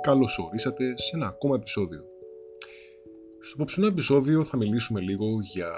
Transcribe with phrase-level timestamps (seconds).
[0.00, 2.04] καλώς ορίσατε σε ένα ακόμα επεισόδιο.
[3.40, 5.70] Στο απόψινό επεισόδιο θα μιλήσουμε λίγο για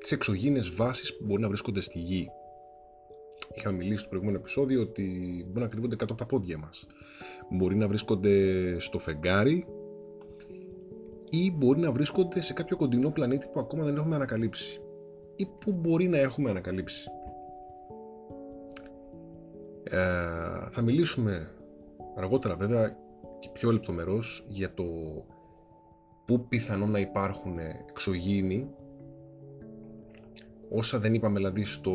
[0.00, 2.28] τις εξωγήινες βάσεις που μπορεί να βρίσκονται στη γη.
[3.54, 5.04] Είχαμε μιλήσει στο προηγούμενο επεισόδιο ότι
[5.48, 6.86] μπορεί να κρύβονται κάτω από τα πόδια μας.
[7.50, 8.34] Μπορεί να βρίσκονται
[8.78, 9.66] στο φεγγάρι
[11.30, 14.80] ή μπορεί να βρίσκονται σε κάποιο κοντινό πλανήτη που ακόμα δεν έχουμε ανακαλύψει
[15.36, 17.08] ή που μπορεί να έχουμε ανακαλύψει.
[19.82, 19.98] Ε,
[20.70, 21.55] θα μιλήσουμε
[22.16, 22.96] αργότερα βέβαια
[23.38, 24.84] και πιο λεπτομερώς για το
[26.24, 27.58] πού πιθανόν να υπάρχουν
[27.88, 28.70] εξωγήινοι.
[30.70, 31.92] Όσα δεν είπαμε δηλαδή στο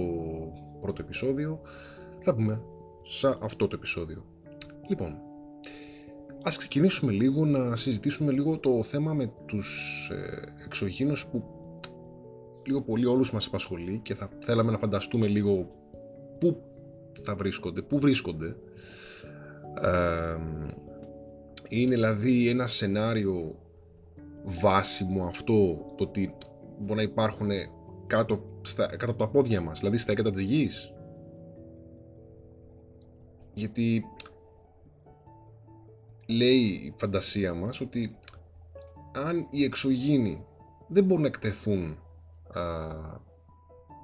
[0.82, 1.62] πρώτο επεισόδιο
[2.20, 2.62] θα πούμε
[3.04, 4.26] σε αυτό το επεισόδιο.
[4.88, 5.16] Λοιπόν
[6.44, 11.44] ας ξεκινήσουμε λίγο να συζητήσουμε λίγο το θέμα με τους ε, εξωγήινους που
[12.66, 15.72] λίγο πολύ όλους μας απασχολεί και θα θέλαμε να φανταστούμε λίγο
[16.40, 16.62] πού
[17.20, 18.56] θα βρίσκονται, πού βρίσκονται
[21.70, 23.56] είναι δηλαδή ένα σενάριο
[24.44, 26.34] βάσιμο αυτό το ότι
[26.80, 27.50] μπορεί να υπάρχουν
[28.08, 30.94] κάτω, στα, κάτω από τα πόδια μας, δηλαδή στα έκατα της γης.
[33.54, 34.04] Γιατί
[36.28, 38.18] λέει η φαντασία μας ότι
[39.14, 40.46] αν οι εξωγήινοι
[40.88, 41.98] δεν μπορούν να εκτεθούν
[42.54, 42.62] α,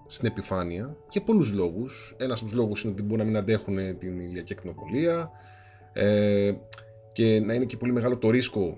[0.07, 2.15] στην επιφάνεια για πολλούς λόγους.
[2.17, 5.31] Ένας από τους λόγους είναι ότι μπορεί να μην αντέχουν την ηλιακή εκνοβολία,
[5.93, 6.53] ε,
[7.11, 8.77] και να είναι και πολύ μεγάλο το ρίσκο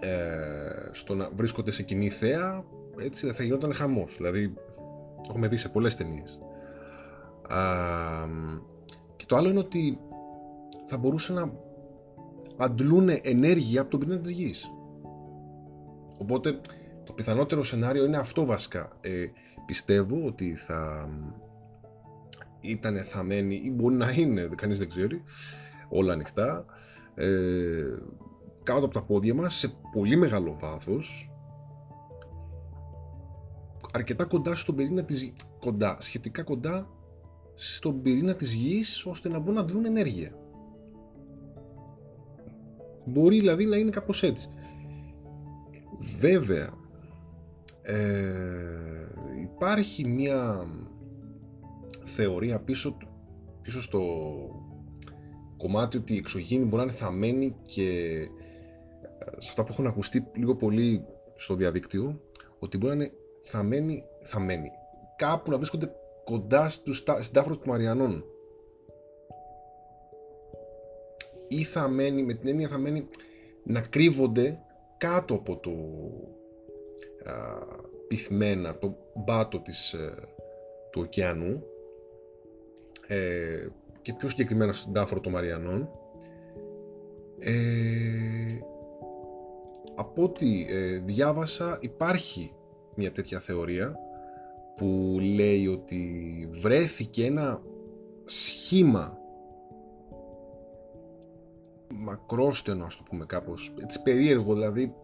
[0.00, 2.64] ε, στο να βρίσκονται σε κοινή θέα
[2.98, 4.14] έτσι θα γινόταν χαμός.
[4.16, 4.48] Δηλαδή
[5.22, 6.38] το έχουμε δει σε πολλές ταινίες.
[9.16, 9.98] Και το άλλο είναι ότι
[10.86, 11.52] θα μπορούσε να
[12.56, 14.70] αντλούν ενέργεια από τον πυρήνα της γης.
[16.18, 16.60] Οπότε
[17.04, 18.92] το πιθανότερο σενάριο είναι αυτό βασικά.
[19.00, 19.26] Ε,
[19.66, 21.08] πιστεύω ότι θα
[22.60, 25.22] ήταν θαμένοι ή μπορεί να είναι, κανείς δεν ξέρει
[25.90, 26.64] όλα ανοιχτά,
[27.14, 27.28] ε,
[28.62, 31.30] κάτω από τα πόδια μας σε πολύ μεγάλο βάθος
[33.92, 36.88] αρκετά κοντά στον πυρήνα της κοντά, σχετικά κοντά
[37.54, 40.34] στον πυρήνα της γης ώστε να μπορούν να δουν ενέργεια.
[43.04, 44.48] Μπορεί δηλαδή να είναι κάπως έτσι.
[46.18, 46.70] Βέβαια,
[47.82, 47.96] ε,
[49.42, 50.66] υπάρχει μια
[52.04, 52.96] θεωρία πίσω,
[53.62, 54.00] πίσω στο
[55.60, 57.88] κομμάτι ότι οι εξωγήινοι μπορεί να είναι θαμένοι και
[59.18, 62.20] ε, σε αυτά που έχουν ακουστεί λίγο πολύ στο διαδίκτυο,
[62.58, 63.12] ότι μπορεί να είναι
[63.42, 64.70] θαμένοι, θαμένοι.
[65.16, 65.92] Κάπου να βρίσκονται
[66.24, 68.24] κοντά στους, στην τάφρο του Μαριανών.
[71.48, 73.06] Ή θαμένοι, με την έννοια θαμένοι,
[73.64, 74.58] να κρύβονται
[74.98, 75.70] κάτω από το
[77.30, 77.34] α,
[78.08, 80.14] πυθμένα, το μπάτο της, ε,
[80.90, 81.64] του ωκεανού
[83.06, 83.66] ε,
[84.02, 85.88] και πιο συγκεκριμένα στον Τάφρο των Μαριανών.
[87.38, 88.58] Ε,
[89.94, 92.54] από ό,τι ε, διάβασα υπάρχει
[92.94, 93.96] μια τέτοια θεωρία
[94.76, 97.62] που λέει ότι βρέθηκε ένα
[98.24, 99.18] σχήμα
[101.94, 104.94] μακρόστενο ας το πούμε κάπως έτσι περίεργο δηλαδή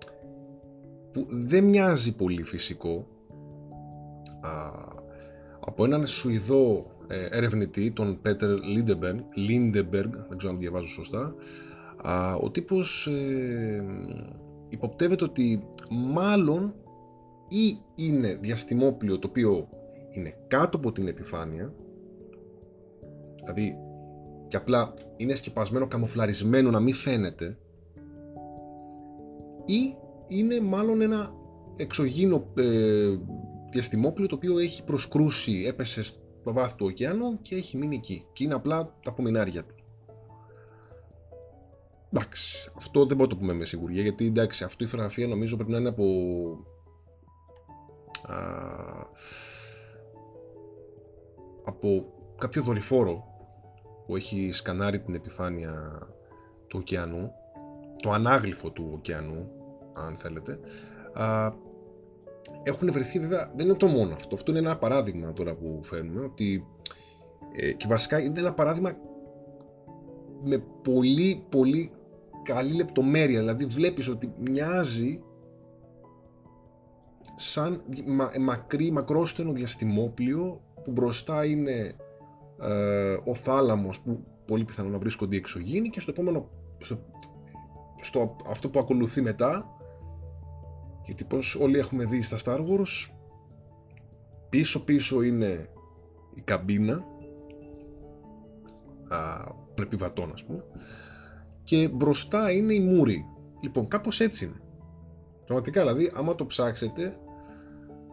[1.12, 3.06] που δεν μοιάζει πολύ φυσικό.
[4.40, 4.70] Α,
[5.60, 8.50] από έναν Σουηδό ε, ερευνητή, τον Πέτερ
[9.34, 11.34] Λίντεμπεργκ, δεν ξέρω αν διαβάζω σωστά,
[12.40, 13.84] ο τύπος ε,
[14.68, 16.74] υποπτεύεται ότι μάλλον
[17.48, 19.68] ή είναι διαστημόπλιο το οποίο
[20.10, 21.74] είναι κάτω από την επιφάνεια,
[23.40, 23.76] δηλαδή
[24.48, 27.58] και απλά είναι σκεπασμένο, καμοφλαρισμένο να μην φαίνεται,
[29.64, 29.96] ή
[30.26, 31.32] είναι μάλλον ένα
[31.76, 33.16] εξωγήινο ε,
[33.70, 36.02] διαστημόπλιο το οποίο έχει προσκρούσει, έπεσε
[36.46, 38.26] στο βάθο του ωκεάνου και έχει μείνει εκεί.
[38.32, 39.74] Και είναι απλά τα απομεινάρια του.
[42.12, 45.56] Εντάξει, αυτό δεν μπορώ να το πούμε με σιγουριά γιατί εντάξει, αυτή η φωτογραφία νομίζω
[45.56, 46.04] πρέπει να είναι από.
[48.22, 48.36] Α,
[51.64, 52.06] από
[52.38, 53.24] κάποιο δορυφόρο
[54.06, 55.98] που έχει σκανάρει την επιφάνεια
[56.66, 57.32] του ωκεανού,
[58.02, 59.50] το ανάγλυφο του ωκεανού,
[59.94, 60.58] αν θέλετε,
[61.12, 61.52] α,
[62.62, 64.34] έχουν βρεθεί βέβαια, δεν είναι το μόνο αυτό.
[64.34, 66.66] Αυτό είναι ένα παράδειγμα τώρα που φέρνουμε, ότι
[67.52, 68.96] ε, και βασικά είναι ένα παράδειγμα
[70.42, 71.90] με πολύ πολύ
[72.42, 73.38] καλή λεπτομέρεια.
[73.38, 75.20] Δηλαδή βλέπεις ότι μοιάζει
[77.34, 81.94] σαν μα, μακρύ, μακρόστενο διαστημόπλιο που μπροστά είναι
[82.62, 86.48] ε, ο θάλαμος που πολύ πιθανό να βρίσκονται οι εξωγήινοι και στο επόμενο
[86.78, 86.98] στο,
[88.00, 89.75] στο, αυτό που ακολουθεί μετά
[91.06, 93.10] γιατί πως όλοι έχουμε δει στα Star Wars
[94.48, 95.68] πίσω πίσω είναι
[96.34, 97.04] η καμπίνα
[99.08, 99.44] α,
[99.74, 100.64] των επιβατών ας πούμε
[101.66, 103.24] και μπροστά είναι η μούρη.
[103.60, 104.60] Λοιπόν, κάπως έτσι είναι.
[105.46, 107.16] Πραγματικά, δηλαδή, άμα το ψάξετε,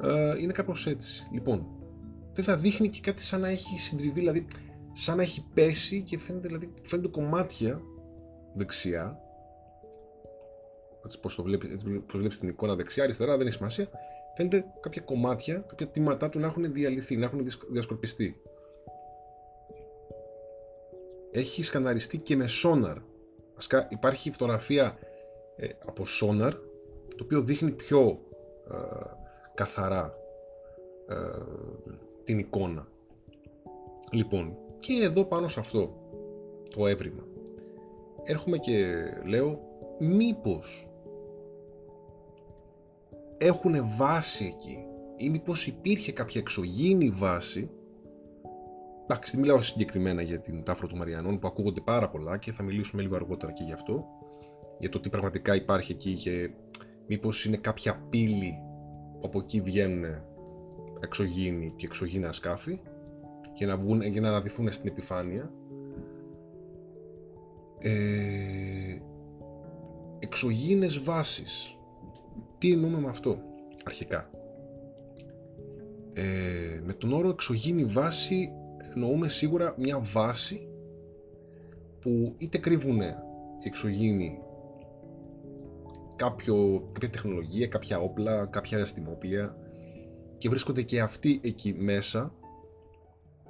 [0.02, 1.28] ε, είναι κάπως έτσι.
[1.32, 1.66] Λοιπόν,
[2.34, 4.48] βέβαια δείχνει και κάτι σαν να έχει συντριβεί, δηλαδή
[4.92, 7.82] σαν να έχει πέσει και φαίνεται, δηλαδή, φαίνονται κομμάτια
[8.54, 9.18] δεξιά.
[11.06, 11.68] Έτσι, πώς το βλέπει,
[12.06, 13.90] πώς βλέπεις την εικόνα δεξιά, αριστερά, δεν έχει σημασία.
[14.36, 18.42] Φαίνεται κάποια κομμάτια, κάποια τμήματά του να έχουν διαλυθεί, να έχουν διασκορπιστεί.
[21.32, 22.98] Έχει σκαναριστεί και με σόναρ.
[23.90, 24.98] Υπάρχει φωτογραφία
[25.56, 26.54] ε, από σόναρ,
[27.16, 28.20] το οποίο δείχνει πιο
[28.72, 28.76] ε,
[29.54, 30.16] καθαρά
[31.08, 31.16] ε,
[32.24, 32.88] την εικόνα.
[34.12, 35.98] Λοιπόν, και εδώ πάνω σε αυτό
[36.70, 37.24] το έβριμα
[38.24, 39.60] έρχομαι και λέω
[40.00, 40.88] μήπως
[43.44, 44.78] έχουν βάση εκεί.
[45.18, 47.70] Ή μήπως υπήρχε κάποια εξωγήινη βάση.
[49.04, 52.64] Εντάξει δεν μιλάω συγκεκριμένα για την τάφρο του Μαριανών που ακούγονται πάρα πολλά και θα
[52.64, 54.06] μιλήσουμε λίγο αργότερα και γι' αυτό.
[54.80, 56.50] Για το τι πραγματικά υπάρχει εκεί και
[57.08, 58.54] μήπως είναι κάποια πύλη
[59.20, 60.06] που από εκεί βγαίνουν
[61.00, 62.80] εξωγήινοι και εξωγήινα σκάφη
[63.54, 65.52] για να, βγουν, για να αναδυθούν στην επιφάνεια.
[67.80, 69.02] Ε,
[70.20, 71.78] εξωγήινες βάσεις
[72.64, 73.38] τι εννοούμε με αυτό
[73.84, 74.30] αρχικά;
[76.14, 78.50] Ε, με τον όρο εξωγήινη βάση
[78.94, 80.68] εννοούμε σίγουρα μια βάση
[82.00, 83.02] που είτε κρύβουν
[83.64, 84.40] εξωγήινοι
[86.16, 89.58] κάποιο, κάποια τεχνολογία, κάποια όπλα, κάποια διαστημόπλια
[90.38, 92.34] και βρίσκονται και αυτοί εκεί μέσα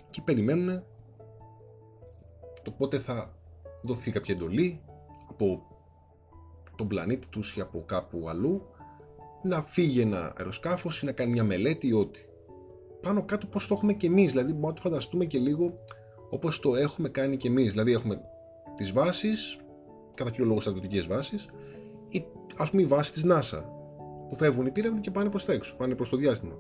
[0.10, 0.84] και περιμένουν
[2.64, 3.36] το πότε θα
[3.84, 4.82] δοθεί κάποια εντολή
[5.30, 5.64] από
[6.76, 8.68] τον πλανήτη τους ή από κάπου αλλού
[9.44, 12.20] να φύγει ένα αεροσκάφος ή να κάνει μια μελέτη ή ό,τι.
[13.02, 15.74] Πάνω κάτω πώς το έχουμε και εμείς, δηλαδή μπορούμε να το φανταστούμε και λίγο
[16.30, 17.72] όπως το έχουμε κάνει και εμείς.
[17.72, 18.22] Δηλαδή έχουμε
[18.76, 19.60] τις βάσεις,
[20.14, 21.50] κατά κύριο λόγο στρατιωτικές βάσεις,
[22.08, 22.26] ή
[22.58, 23.64] ας πούμε η βάση της NASA,
[24.30, 26.56] που φεύγουν οι πύραυλοι και πάνε προς τα έξω, πάνε προς το διάστημα.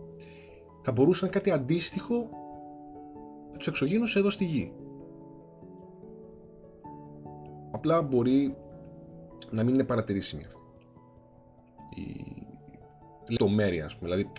[0.81, 2.29] Θα μπορούσαν κάτι αντίστοιχο
[3.51, 4.73] με τους εξωγήνους εδώ στη Γη.
[7.71, 8.57] Απλά μπορεί
[9.49, 10.62] να μην είναι παρατηρήσιμη αυτή.
[13.27, 14.09] Η λεπτομέρεια, ας πούμε.
[14.09, 14.31] Δηλαδή,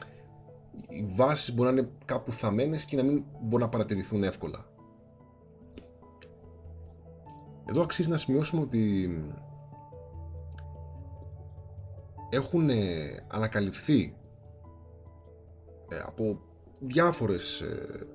[0.89, 4.67] οι βάσεις μπορεί να είναι κάπου θαμένες και να μην μπορούν να παρατηρηθούν εύκολα.
[7.69, 9.11] Εδώ αξίζει να σημειώσουμε ότι
[12.31, 12.71] έχουν
[13.29, 14.17] ανακαλυφθεί
[15.89, 16.41] ε, από
[16.79, 18.07] διάφορες, ε,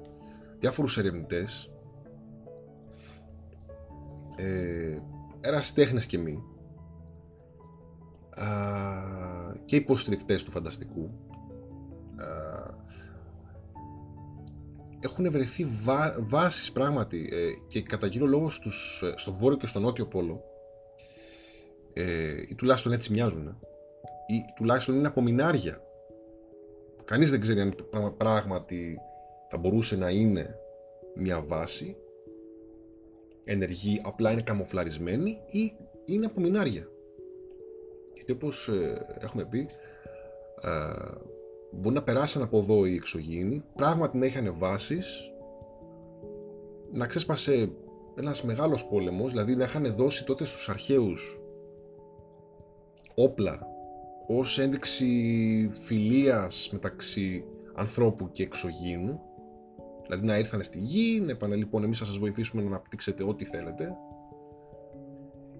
[0.59, 1.71] διάφορους ερευνητές
[4.35, 5.01] ε,
[5.41, 6.43] ερασιτέχνες και μη
[9.69, 11.09] και υποστηρικτές του φανταστικού
[14.99, 19.65] έχουν βρεθεί βά, βάσεις πράγματι ε, και κατά κύριο λόγο στους, ε, στο βόρειο και
[19.65, 20.43] στο νότιο πόλο
[21.93, 23.47] ε, ή τουλάχιστον έτσι μοιάζουν
[24.27, 25.81] ή τουλάχιστον είναι απομεινάρια
[27.05, 27.59] κανείς δεν ξέρει
[27.91, 28.97] αν πράγματι
[29.49, 30.55] θα μπορούσε να είναι
[31.15, 31.95] μια βάση
[33.43, 35.73] ενεργή, απλά είναι καμοφλαρισμένη ή
[36.05, 36.87] είναι απομεινάρια
[38.19, 39.67] γιατί όπως ε, έχουμε πει
[40.61, 41.11] ε,
[41.71, 45.31] μπορεί να περάσαν από εδώ οι εξωγήινοι, πράγματι να είχαν βάσεις,
[46.91, 47.71] να ξέσπασε
[48.15, 51.41] ένας μεγάλος πόλεμος, δηλαδή να είχαν δώσει τότε στους αρχαίους
[53.15, 53.67] όπλα
[54.27, 59.19] ως ένδειξη φιλίας μεταξύ ανθρώπου και εξωγήινου,
[60.03, 63.45] δηλαδή να ήρθαν στη γη, να είπαν λοιπόν εμείς θα σας βοηθήσουμε να αναπτύξετε ό,τι
[63.45, 63.95] θέλετε,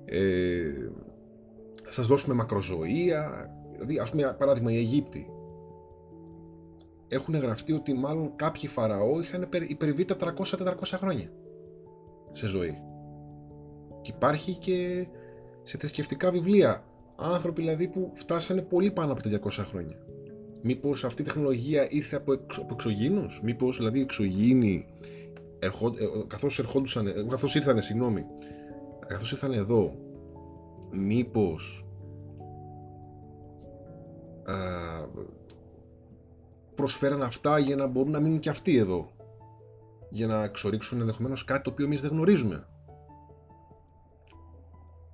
[0.05, 0.71] ε,
[1.89, 5.27] θα σας δώσουμε μακροζωία, δηλαδή ας πούμε παράδειγμα οι Αιγύπτιοι,
[7.07, 11.31] έχουν γραφτεί ότι μάλλον κάποιοι φαραώ είχαν υπερβεί τα 300-400 χρόνια
[12.31, 12.81] σε ζωή.
[14.01, 15.07] Και υπάρχει και
[15.63, 16.83] σε θρησκευτικά βιβλία
[17.15, 19.97] άνθρωποι δηλαδή που φτάσανε πολύ πάνω από τα 200 χρόνια.
[20.61, 24.85] Μήπως αυτή η τεχνολογία ήρθε από, εξ, από εξωγήινους, μήπως δηλαδή οι εξωγήινοι
[25.59, 28.25] ερχό, ε, καθώς, ερχόντουσαν, ε, καθώς ήρθανε, συγγνώμη,
[29.07, 29.95] καθώς ήρθαν εδώ,
[30.91, 31.85] μήπως
[34.43, 34.53] α,
[36.75, 39.09] προσφέραν αυτά για να μπορούν να μείνουν και αυτοί εδώ.
[40.09, 42.67] Για να εξορίξουν ενδεχομένως κάτι το οποίο εμείς δεν γνωρίζουμε.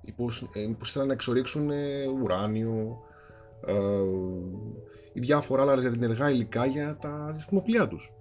[0.04, 0.48] Μήπως
[0.82, 2.98] ήθελαν να εξορίξουν ε, ουράνιο
[3.66, 4.02] ε,
[5.12, 8.12] ή διάφορα άλλα ενεργά υλικά για τα διαστημοπλοία τους.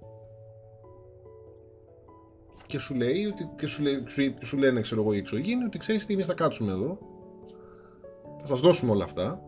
[2.66, 4.04] Και σου λέει, ότι, και σου, λέει,
[4.44, 6.98] σου, λένε ξέρω εγώ οι εξωγήινοι ότι ξέρεις τι εμείς θα κάτσουμε εδώ
[8.48, 9.42] θα σας δώσουμε όλα αυτά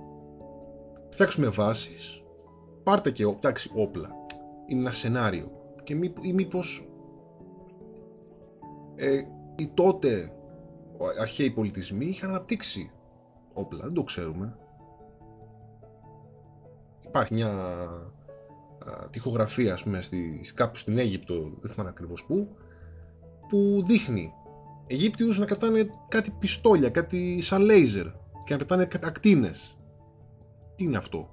[1.10, 2.24] φτιάξουμε βάσεις
[2.84, 4.10] πάρτε και εντάξει, όπλα.
[4.68, 5.52] Είναι ένα σενάριο.
[5.84, 6.90] Και μή, ή μήπως
[8.96, 9.22] ε,
[9.56, 10.32] οι τότε
[11.20, 12.92] αρχαίοι πολιτισμοί είχαν αναπτύξει
[13.54, 14.58] όπλα, δεν το ξέρουμε.
[17.08, 17.52] Υπάρχει μια
[19.10, 22.56] τυχογραφία, ας πούμε, στη, κάπου στην Αίγυπτο, δεν θυμάμαι ακριβώς πού,
[23.50, 24.34] που δείχνει
[24.88, 28.08] Αιγύπτιους να κρατάνε κάτι πιστόλια, κάτι σαν λέιζερ
[28.48, 29.78] και να πετάνε ακτίνες.
[30.76, 31.30] Τι είναι αυτό;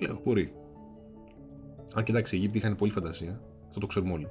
[0.00, 0.54] Λέω, μπορεί.
[1.94, 3.40] Αν κοιτάξεις, οι Αιγύπτιοι είχαν πολύ φαντασία.
[3.68, 4.28] Αυτό το ξέρουμε όλοι.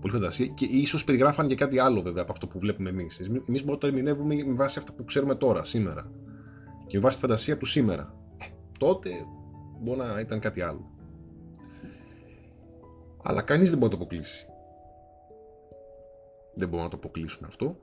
[0.00, 3.20] Πολύ φαντασία και ίσως περιγράφαν και κάτι άλλο βέβαια από αυτό που βλέπουμε εμείς.
[3.20, 6.10] Εμείς μπορούμε να το ερμηνεύουμε με βάση αυτά που ξέρουμε τώρα, σήμερα.
[6.86, 8.14] Και με βάση τη φαντασία του σήμερα.
[8.36, 8.46] Ε,
[8.78, 9.10] τότε
[9.80, 10.90] μπορεί να ήταν κάτι άλλο.
[13.22, 14.46] Αλλά κανείς δεν μπορεί να το αποκλείσει.
[16.54, 17.76] Δεν μπορούν να το αποκλείσουν αυτό.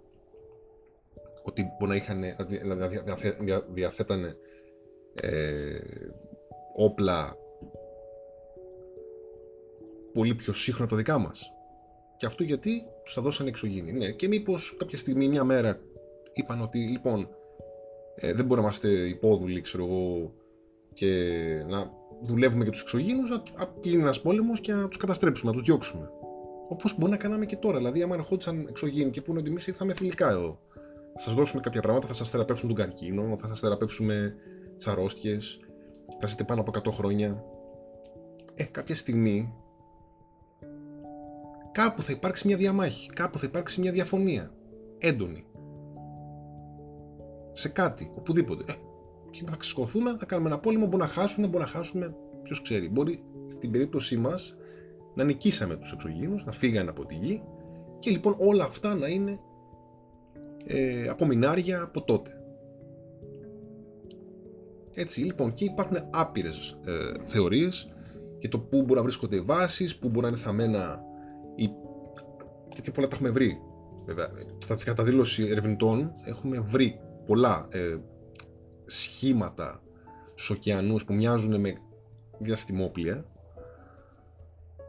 [1.49, 2.19] Ότι μπορεί να είχαν,
[2.63, 4.35] να διαθέτανε
[5.13, 5.79] ε,
[6.75, 7.37] όπλα
[10.13, 11.53] πολύ πιο σύγχρονα από τα δικά μας.
[12.17, 13.91] Και αυτό γιατί τους τα δώσαν εξωγήινοι.
[13.91, 15.79] Ναι, και μήπως κάποια στιγμή, μια μέρα,
[16.33, 17.29] είπαν ότι λοιπόν
[18.15, 20.33] ε, δεν μπορούμε να είμαστε υπόδουλοι, ξέρω εγώ,
[20.93, 21.07] και
[21.67, 21.91] να
[22.23, 23.41] δουλεύουμε για τους εξωγήινους, να
[23.81, 26.11] γίνει ένας πόλεμος και να τους καταστρέψουμε, να τους διώξουμε.
[26.69, 27.77] Όπως μπορεί να κάναμε και τώρα.
[27.77, 30.59] Δηλαδή, άμα ερχόντουσαν εξωγήινοι και πούνε ότι εμείς ήρθαμε φιλικά εδώ.
[31.21, 34.35] Θα σας δώσουμε κάποια πράγματα, θα σας θεραπεύσουμε τον καρκίνο, θα σας θεραπεύσουμε
[34.75, 35.59] τις αρρώστιες,
[36.07, 37.43] θα είστε πάνω από 100 χρόνια.
[38.55, 39.53] Ε, κάποια στιγμή
[41.71, 44.51] κάπου θα υπάρξει μια διαμάχη, κάπου θα υπάρξει μια διαφωνία.
[44.97, 45.45] Έντονη.
[47.51, 48.71] Σε κάτι, οπουδήποτε.
[48.71, 48.75] Ε,
[49.29, 52.89] και θα ξεσκοθούμε, θα κάνουμε ένα πόλεμο, μπορεί να χάσουμε, μπορεί να χάσουμε, ποιος ξέρει.
[52.89, 54.55] Μπορεί στην περίπτωσή μας
[55.13, 57.43] να νικήσαμε τους εξωγήνου, να φύγανε από τη γη
[57.99, 59.39] και λοιπόν όλα αυτά να είναι
[60.65, 62.31] ε, απομεινάρια από τότε.
[64.93, 67.89] Έτσι λοιπόν και υπάρχουν άπειρες ε, θεωρίες
[68.39, 71.01] για το πού μπορεί να βρίσκονται οι βάσεις, πού μπορεί να είναι θαμμένα
[71.55, 71.69] ή
[72.69, 73.57] και πιο πολλά τα έχουμε βρει.
[74.05, 77.97] Βέβαια, στα καταδήλωση ερευνητών έχουμε βρει πολλά ε,
[78.85, 79.81] σχήματα
[80.33, 81.73] στους ωκεανούς που μοιάζουν με
[82.39, 83.25] διαστημόπλια.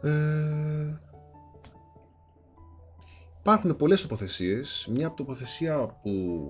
[0.02, 1.00] Ε,
[3.40, 4.88] υπάρχουν πολλές τοποθεσίες.
[4.90, 6.46] Μια τοποθεσία που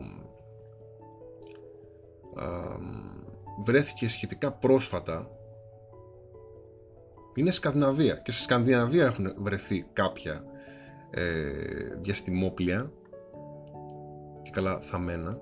[3.64, 5.30] βρέθηκε σχετικά πρόσφατα
[7.34, 10.44] είναι Σκανδιναβία και στη Σκανδιναβία έχουν βρεθεί κάποια
[11.10, 11.52] ε,
[12.00, 12.92] διαστημόπλια
[14.42, 15.40] και καλά θαμμένα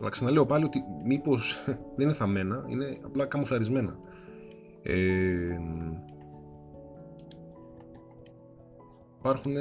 [0.00, 1.62] αλλά ξαναλέω πάλι ότι μήπως
[1.96, 3.98] δεν είναι θαμμένα, είναι απλά καμουφλαρισμένα.
[4.82, 5.58] Ε,
[9.20, 9.54] υπάρχουν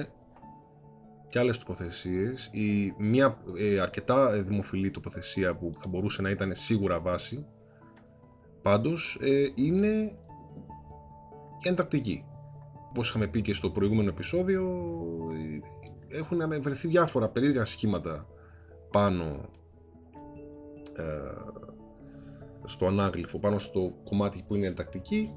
[1.29, 2.49] και άλλες τοποθεσίες.
[2.51, 7.45] Η, μια ε, αρκετά δημοφιλή τοποθεσία που θα μπορούσε να ήταν σίγουρα βάση
[8.61, 10.17] Πάντως ε, είναι
[11.63, 12.25] εντακτική.
[12.89, 14.63] Όπως είχαμε πει και στο προηγούμενο επεισόδιο,
[16.09, 18.27] ε, έχουν βρεθεί διάφορα περίεργα σχήματα
[18.91, 19.49] πάνω
[20.95, 21.03] ε,
[22.65, 25.33] στο ανάγλυφο, πάνω στο κομμάτι που είναι εντακτική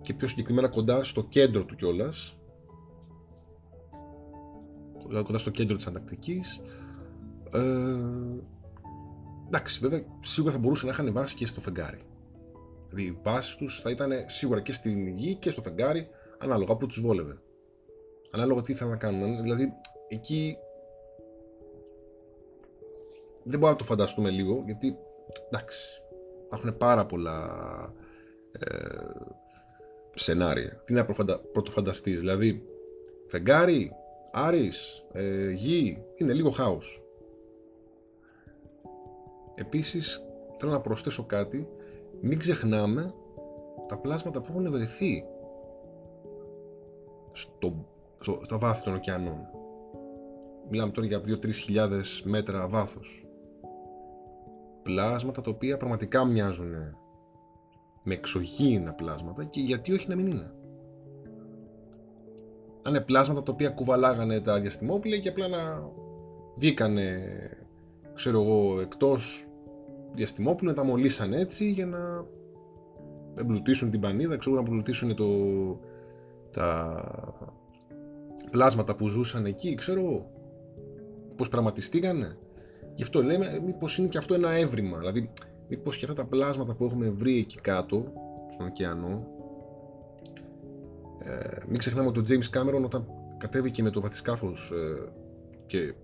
[0.00, 2.39] και πιο συγκεκριμένα κοντά στο κέντρο του κιόλας
[5.10, 6.60] κοντά στο κέντρο της Αντακτικής
[7.52, 7.60] ε,
[9.46, 12.04] εντάξει βέβαια σίγουρα θα μπορούσαν να είχαν βάσει και στο φεγγάρι
[12.90, 16.86] Δηλαδή οι βάσεις τους θα ήταν σίγουρα και στην γη και στο φεγγάρι, ανάλογα που
[16.86, 17.38] τους βόλευε.
[18.30, 19.42] Ανάλογα τι ήθελαν να κάνουν.
[19.42, 19.72] Δηλαδή
[20.08, 20.56] εκεί
[23.42, 24.96] δεν μπορούμε να το φανταστούμε λίγο, γιατί
[25.50, 26.02] εντάξει,
[26.44, 27.48] υπάρχουν πάρα πολλά
[28.52, 28.98] ε,
[30.14, 30.82] σενάρια.
[30.84, 31.04] Τι να
[31.52, 32.66] πρωτοφανταστείς, δηλαδή
[33.26, 33.92] φεγγάρι,
[34.32, 37.02] Άρης, ε, γη, είναι λίγο χάος.
[39.54, 41.68] Επίσης, θέλω να προσθέσω κάτι
[42.20, 43.14] μην ξεχνάμε
[43.86, 45.24] τα πλάσματα που έχουν βρεθεί
[47.32, 47.86] στο,
[48.20, 49.48] στο, στα βάθη των ωκεανών.
[50.70, 53.26] Μιλάμε τώρα για 2-3 χιλιάδες μέτρα βάθος.
[54.82, 56.70] Πλάσματα τα οποία πραγματικά μοιάζουν
[58.02, 60.52] με εξωγήινα πλάσματα και γιατί όχι να μην είναι.
[62.82, 65.90] Αν είναι πλάσματα τα οποία κουβαλάγανε τα διαστημόπλαια και απλά να
[66.56, 67.20] βγήκανε
[68.14, 69.44] ξέρω εγώ εκτός
[70.14, 72.24] διαστημόπλου, να τα μολύσαν έτσι για να
[73.34, 75.28] εμπλουτίσουν την πανίδα, ξέρω να εμπλουτίσουν το,
[76.50, 77.02] τα
[78.50, 80.30] πλάσματα που ζούσαν εκεί, ξέρω
[81.36, 82.36] πώς πραγματιστήκανε.
[82.94, 85.30] Γι' αυτό λέμε μήπως είναι και αυτό ένα έβριμα, δηλαδή
[85.68, 88.12] μήπως και αυτά τα πλάσματα που έχουμε βρει εκεί κάτω,
[88.52, 89.26] στον ωκεανό,
[91.24, 93.06] ε, μην ξεχνάμε ότι ο James Cameron όταν
[93.38, 95.12] κατέβηκε με το βαθισκάφος ε,
[95.66, 95.94] και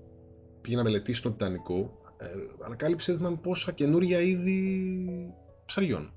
[0.60, 2.26] πήγε να μελετήσει τον Τιτανικό, ε,
[2.64, 5.34] ανακάλυψε δεν ξέρω πόσα καινούρια είδη
[5.66, 6.12] ψαριών.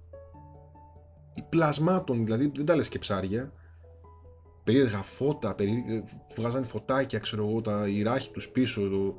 [1.33, 3.53] Ή πλασμάτων, δηλαδή δεν τα λες και ψάρια.
[4.63, 6.03] περίεργα φώτα, περί...
[6.35, 9.15] βγάζανε φωτάκια, ξέρω εγώ, τα οι ράχοι τους πίσω, το...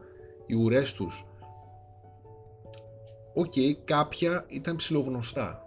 [0.46, 1.24] οι ουρές τους.
[3.34, 5.64] OK, okay, κάποια ήταν ψιλογνωστά.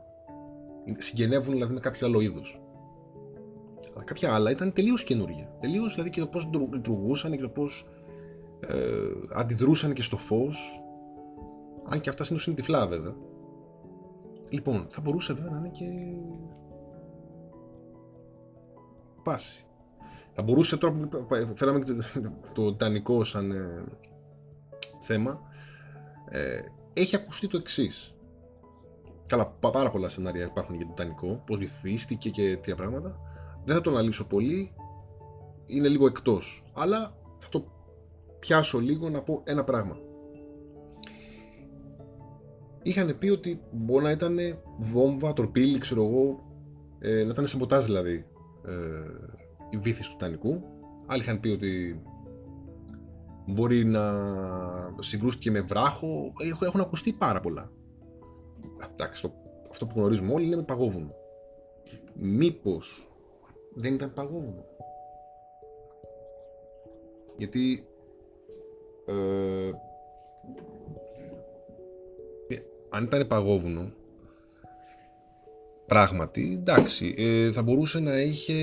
[0.98, 2.63] Συγγενεύουν δηλαδή με κάποιο άλλο είδος.
[3.96, 5.56] Αλλά κάποια άλλα ήταν τελείως καινούργια.
[5.60, 7.88] Τελείως δηλαδή και το πώς λειτουργούσαν και το πώς
[8.60, 10.84] ε, αντιδρούσαν και στο φως.
[11.86, 13.16] Αν και αυτά είναι τυφλά βέβαια.
[14.50, 15.86] Λοιπόν, θα μπορούσε βέβαια να είναι και
[19.24, 19.66] πάση.
[20.34, 21.94] Θα μπορούσε τώρα που φέραμε το,
[22.54, 23.84] το τανικό σαν ε,
[25.00, 25.42] θέμα,
[26.30, 26.60] ε,
[26.94, 28.16] έχει ακουστεί το εξής.
[29.26, 33.20] Καλά, πάρα πολλά σενάρια υπάρχουν για το τανικό, πώς βυθίστηκε και τέτοια πράγματα.
[33.66, 34.74] Δεν θα το αναλύσω πολύ,
[35.66, 36.64] είναι λίγο εκτός.
[36.74, 37.66] Αλλά θα το
[38.40, 39.98] πιάσω λίγο να πω ένα πράγμα.
[42.82, 44.38] Είχαν πει ότι μπορεί να ήταν
[44.80, 46.44] βόμβα, τροπίλη, ξέρω εγώ,
[47.00, 48.26] ε, να ήταν σαμποτάζ δηλαδή
[48.66, 48.74] ε,
[49.70, 50.64] η βήθηση του Τανικού.
[51.06, 52.02] Άλλοι είχαν πει ότι
[53.48, 54.02] μπορεί να
[55.00, 56.34] συγκρούστηκε με βράχο.
[56.60, 57.72] Έχουν ακουστεί πάρα πολλά.
[58.92, 59.32] Εντάξει,
[59.70, 61.12] αυτό που γνωρίζουμε όλοι είναι με παγόβουνο.
[62.14, 63.13] Μήπως
[63.74, 64.66] δεν ήταν παγόβουνο.
[67.38, 67.88] Γιατί
[69.06, 69.72] ε,
[72.90, 73.92] αν ήταν παγόβουνο
[75.86, 78.54] πράγματι, εντάξει, ε, θα μπορούσε να είχε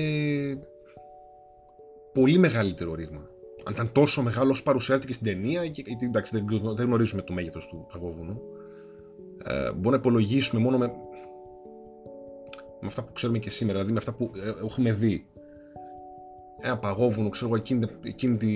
[2.13, 3.29] πολύ μεγαλύτερο ρήγμα.
[3.63, 7.67] Αν ήταν τόσο μεγάλο όσο παρουσιάζεται στην ταινία, γιατί εντάξει, δεν, δεν γνωρίζουμε το μέγεθος
[7.67, 8.41] του παγόβουνου.
[9.45, 10.91] Ε, μπορούμε να υπολογίσουμε μόνο με,
[12.81, 15.25] με αυτά που ξέρουμε και σήμερα, δηλαδή με αυτά που ε, έχουμε δει.
[16.61, 18.51] Ένα παγόβουνο, ξέρω εγώ, εκείνη, εκείνη την,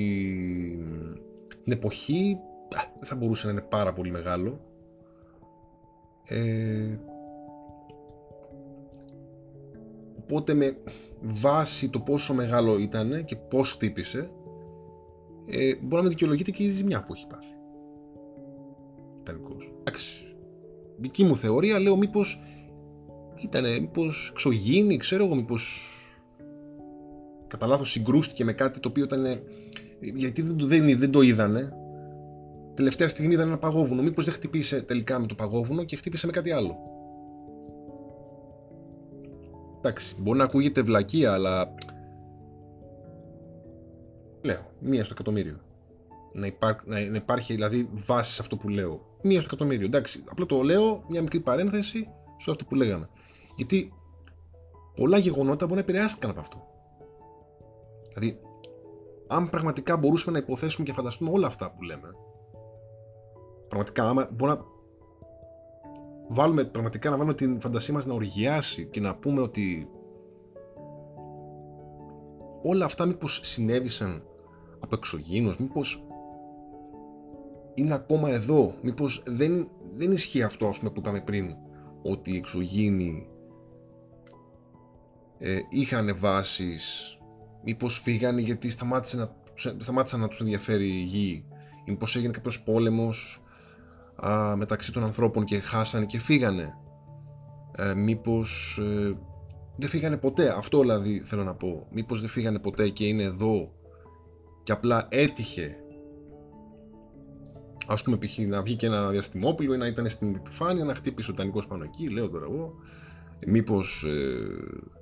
[1.64, 2.38] την εποχή
[2.70, 4.60] δεν θα μπορούσε να είναι πάρα πολύ μεγάλο.
[6.26, 6.98] Ε,
[10.26, 10.78] Οπότε με
[11.22, 14.30] βάση το πόσο μεγάλο ήταν και πώς χτύπησε,
[15.46, 17.54] ε, μπορεί να με δικαιολογείται και η ζημιά που έχει πάθει.
[19.24, 19.74] Τελικώς.
[19.80, 20.36] Εντάξει.
[20.98, 22.42] Δική μου θεωρία λέω μήπως
[23.44, 25.90] ήτανε, μήπως ξογίνει, ξέρω εγώ, μήπως
[27.48, 29.26] κατά λάθος συγκρούστηκε με κάτι το οποίο ήταν
[30.00, 31.74] γιατί δεν το, δεν, δεν το είδανε
[32.74, 36.32] τελευταία στιγμή είδαν ένα παγόβουνο μήπως δεν χτυπήσε τελικά με το παγόβουνο και χτύπησε με
[36.32, 36.78] κάτι άλλο
[39.88, 41.74] εντάξει, μπορεί να ακούγεται βλακεία, αλλά
[44.42, 45.60] λέω, μία στο εκατομμύριο.
[46.34, 46.52] Να,
[46.86, 49.02] να, υπάρχει δηλαδή βάση σε αυτό που λέω.
[49.22, 49.86] Μία στο εκατομμύριο.
[49.86, 53.10] Εντάξει, απλά το λέω, μια μικρή παρένθεση σε αυτό που λέγαμε.
[53.56, 53.94] Γιατί
[54.96, 56.68] πολλά γεγονότα μπορεί να επηρεάστηκαν από αυτό.
[58.14, 58.40] Δηλαδή,
[59.28, 62.10] αν πραγματικά μπορούσαμε να υποθέσουμε και φανταστούμε όλα αυτά που λέμε,
[63.68, 64.66] πραγματικά, άμα μπορεί να
[66.28, 69.90] βάλουμε πραγματικά να βάλουμε την φαντασία μας να οργιάσει και να πούμε ότι
[72.64, 74.24] όλα αυτά μήπως συνέβησαν
[74.80, 76.06] από εξωγήινος, μήπως
[77.74, 81.56] είναι ακόμα εδώ, μήπως δεν, δεν ισχύει αυτό ας πούμε, που είπαμε πριν,
[82.02, 83.30] ότι οι εξωγήινοι
[85.46, 87.18] ε, είχαν βάσεις,
[87.64, 89.32] μήπως φύγανε γιατί σταμάτησε να,
[89.78, 91.46] σταμάτησαν να τους ενδιαφέρει η γη,
[91.86, 93.42] ή μήπως έγινε κάποιος πόλεμος
[94.16, 96.74] α, μεταξύ των ανθρώπων και χάσανε και φύγανε.
[97.78, 99.18] Ε, μήπως ε,
[99.78, 101.88] δεν φύγανε ποτέ, αυτό δηλαδή θέλω να πω.
[101.92, 103.72] Μήπως δεν φύγανε ποτέ και είναι εδώ
[104.64, 105.76] και απλά έτυχε
[107.88, 108.38] ας πούμε π.χ.
[108.38, 111.84] να βγει και ένα διαστημόπλο ή να ήταν στην επιφάνεια να χτύπησε ο Τανικός πάνω
[111.84, 112.74] εκεί, λέω τώρα εγώ.
[113.48, 114.95] Μήπως ε,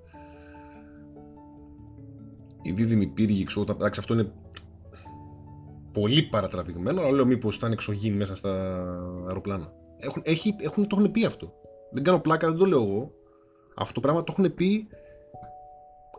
[2.64, 4.32] η δίδυμη πύργη, ξέρω, εντάξει αυτό είναι
[5.92, 8.52] πολύ παρατραβηγμένο, αλλά λέω μήπως ήταν εξωγήινοι μέσα στα
[9.28, 9.74] αεροπλάνα.
[9.98, 11.54] Έχουν, έχει, έχουν, το έχουν πει αυτό.
[11.92, 13.14] Δεν κάνω πλάκα, δεν το λέω εγώ.
[13.76, 14.88] Αυτό το πράγμα το έχουν πει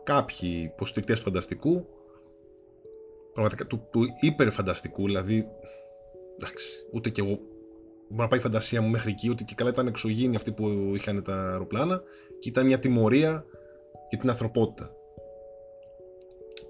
[0.03, 1.85] κάποιοι υποστηρικτές του φανταστικού.
[3.33, 5.47] Πραγματικά του, του υπερφανταστικού, δηλαδή.
[6.39, 7.39] Εντάξει, ούτε κι εγώ.
[8.09, 10.91] Μπορεί να πάει η φαντασία μου μέχρι εκεί, ότι και καλά ήταν εξωγήινοι αυτοί που
[10.95, 12.01] είχαν τα αεροπλάνα
[12.39, 13.45] και ήταν μια τιμωρία
[14.09, 14.94] για την ανθρωπότητα.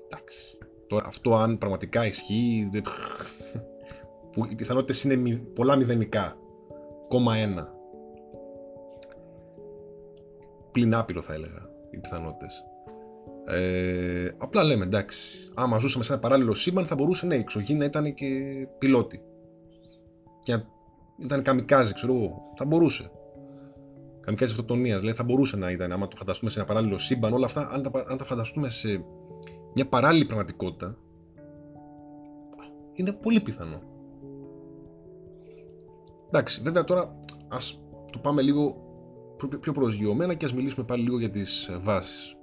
[0.05, 0.57] Εντάξει.
[0.87, 2.69] Τώρα, αυτό αν πραγματικά ισχύει,
[4.31, 6.37] που οι πιθανότητες είναι πολλά μηδενικά.
[7.07, 7.73] Κόμμα ένα.
[10.71, 12.63] Πλην άπειρο θα έλεγα οι πιθανότητες.
[13.47, 17.73] Ε, απλά λέμε εντάξει, άμα ζούσαμε σε ένα παράλληλο σύμπαν θα μπορούσε ναι, η εξωγή
[17.73, 18.27] να ήταν και
[18.77, 19.21] πιλότη.
[20.43, 20.63] Και να
[21.17, 22.53] ήταν καμικάζι, ξέρω εγώ.
[22.57, 23.11] Θα μπορούσε.
[24.19, 24.99] Καμικάζι αυτοκτονίας.
[24.99, 27.83] Δηλαδή θα μπορούσε να ήταν, άμα το φανταστούμε σε ένα παράλληλο σύμπαν, όλα αυτά, αν
[27.83, 29.05] τα, αν τα φανταστούμε σε
[29.75, 30.97] μια παράλληλη πραγματικότητα,
[32.93, 33.81] είναι πολύ πιθανό.
[36.27, 38.83] Εντάξει, βέβαια τώρα ας το πάμε λίγο
[39.59, 42.35] πιο προσγειωμένα και ας μιλήσουμε πάλι λίγο για τις βάσεις.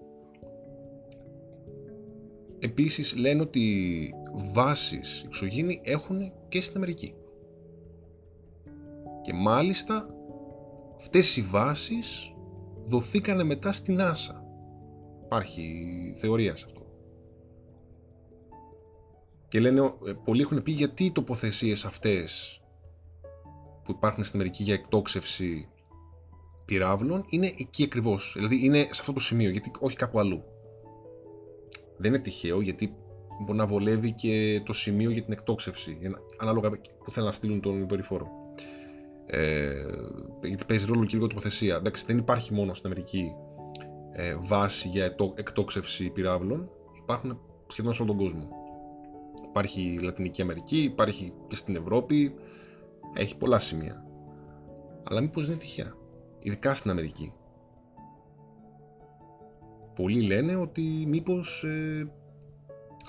[2.62, 7.14] επίσης λένε ότι βάσεις εξωγήινοι έχουν και στην Αμερική.
[9.22, 10.08] Και μάλιστα
[11.00, 12.34] αυτές οι βάσεις
[12.84, 14.42] δοθήκανε μετά στην NASA.
[15.24, 15.62] Υπάρχει
[16.16, 16.81] θεωρία σε αυτό.
[19.52, 22.60] Και λένε, ε, πολλοί έχουν πει γιατί οι τοποθεσίες αυτές
[23.84, 25.68] που υπάρχουν στην Αμερική για εκτόξευση
[26.64, 28.32] πυράβλων είναι εκεί ακριβώς.
[28.36, 30.42] Δηλαδή είναι σε αυτό το σημείο, γιατί όχι κάπου αλλού.
[31.96, 32.94] Δεν είναι τυχαίο γιατί
[33.44, 35.98] μπορεί να βολεύει και το σημείο για την εκτόξευση,
[36.38, 36.70] ανάλογα
[37.04, 38.28] που θέλουν να στείλουν τον δορυφόρο.
[39.26, 39.72] Ε,
[40.42, 41.76] γιατί παίζει ρόλο και λίγο τοποθεσία.
[41.76, 43.32] Εντάξει, δεν υπάρχει μόνο στην Αμερική
[44.12, 46.70] ε, βάση για εκτόξευση πυράβλων,
[47.02, 48.61] υπάρχουν σχεδόν σε όλο τον κόσμο.
[49.52, 52.34] Υπάρχει η Λατινική Αμερική, υπάρχει και στην Ευρώπη,
[53.14, 54.04] έχει πολλά σημεία.
[55.02, 55.94] Αλλά μήπως είναι τυχαία,
[56.38, 57.32] ειδικά στην Αμερική.
[59.94, 62.10] Πολλοί λένε ότι μήπως ε,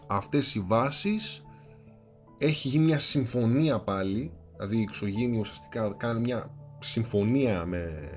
[0.07, 1.43] αυτές οι βάσεις
[2.37, 8.09] έχει γίνει μια συμφωνία πάλι, δηλαδή οι εξωγήινοι ουσιαστικά κάνανε μια συμφωνία με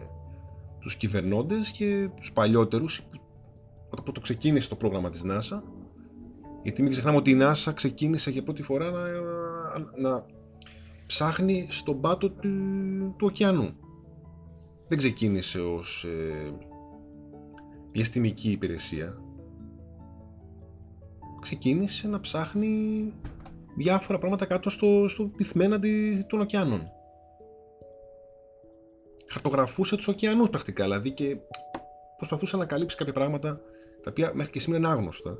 [0.80, 3.06] τους κυβερνώντες και τους παλιότερους
[3.90, 5.62] από το ξεκίνησε το πρόγραμμα της NASA
[6.66, 9.02] γιατί μην ξεχνάμε ότι η NASA ξεκίνησε για πρώτη φορά να,
[9.96, 10.26] να
[11.06, 12.48] ψάχνει στον πάτο του,
[13.18, 13.68] του ωκεανού.
[14.86, 16.52] Δεν ξεκίνησε ως ε,
[17.92, 19.16] διαστημική υπηρεσία.
[21.40, 23.12] Ξεκίνησε να ψάχνει
[23.76, 25.78] διάφορα πράγματα κάτω στο, στο πυθμένα
[26.26, 26.82] των ωκεανών.
[29.28, 31.36] Χαρτογραφούσε τους ωκεανούς πρακτικά, δηλαδή και
[32.16, 33.60] προσπαθούσε να καλύψει κάποια πράγματα
[34.02, 35.38] τα οποία μέχρι και σήμερα είναι άγνωστα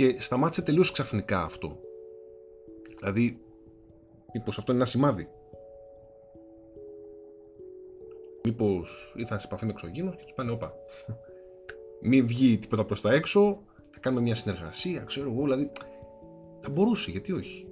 [0.00, 1.80] και σταμάτησε τελείως ξαφνικά αυτό.
[2.98, 3.40] Δηλαδή,
[4.34, 5.28] μήπως αυτό είναι ένα σημάδι;
[8.44, 10.74] Μήπως ήρθαν σε επαφή με εξωγήινους και τους πάνε όπα.
[12.02, 15.70] Μην βγει τίποτα προς τα έξω, θα κάνουμε μια συνεργασία, ξέρω εγώ, δηλαδή
[16.60, 17.66] θα μπορούσε, γιατί όχι.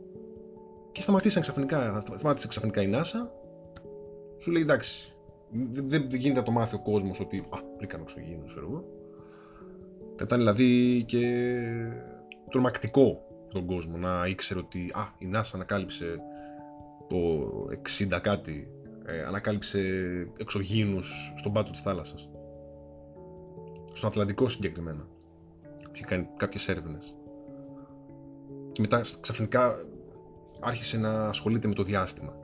[0.92, 3.28] Και σταματήσαν ξαφνικά, σταμάτησε ξαφνικά η NASA,
[4.38, 5.16] σου λέει εντάξει,
[5.50, 8.84] δεν, δεν γίνεται να το μάθει ο κόσμος ότι α, βρήκαμε εξωγήινους, ξέρω εγώ.
[10.16, 11.20] Θα ήταν δηλαδή και
[12.50, 16.18] τρομακτικό τον κόσμο να ήξερε ότι α, η NASA ανακάλυψε
[17.08, 17.16] το
[17.98, 18.68] 60 κάτι,
[19.04, 19.80] ε, ανακάλυψε
[20.38, 22.28] εξωγήινους στον πάτο της θάλασσας.
[23.92, 25.08] Στον Ατλαντικό συγκεκριμένα.
[25.92, 27.14] Είχε κάνει κάποιες έρευνες.
[28.72, 29.84] Και μετά ξαφνικά
[30.60, 32.36] άρχισε να ασχολείται με το διάστημα.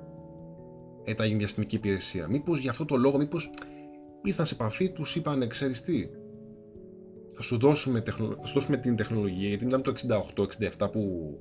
[1.05, 2.29] Ήταν έγινε διαστημική υπηρεσία.
[2.29, 3.51] Μήπως για αυτό το λόγο, μήπως
[4.23, 6.09] ήρθαν σε επαφή, τους είπαν, ξέρεις τι,
[7.35, 8.03] θα σου δώσουμε,
[8.38, 9.92] θα σου δώσουμε την τεχνολογία, γιατί μιλάμε το
[10.79, 11.35] 68-67 που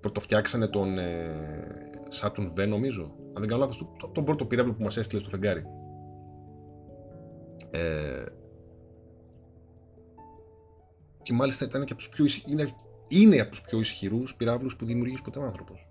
[0.00, 1.34] πρωτοφτιάξανε τον ε,
[2.20, 5.30] Saturn V νομίζω, αν δεν κάνω λάθος, το, τον πρώτο πύραυλο που μας έστειλε στο
[5.30, 5.64] φεγγάρι.
[7.70, 8.24] Ε,
[11.22, 12.74] και μάλιστα ήταν και από τους πιο, είναι,
[13.08, 15.88] είναι από τους πιο ισχυρούς πυράβλους που δημιουργήσει ποτέ ο άνθρωπος.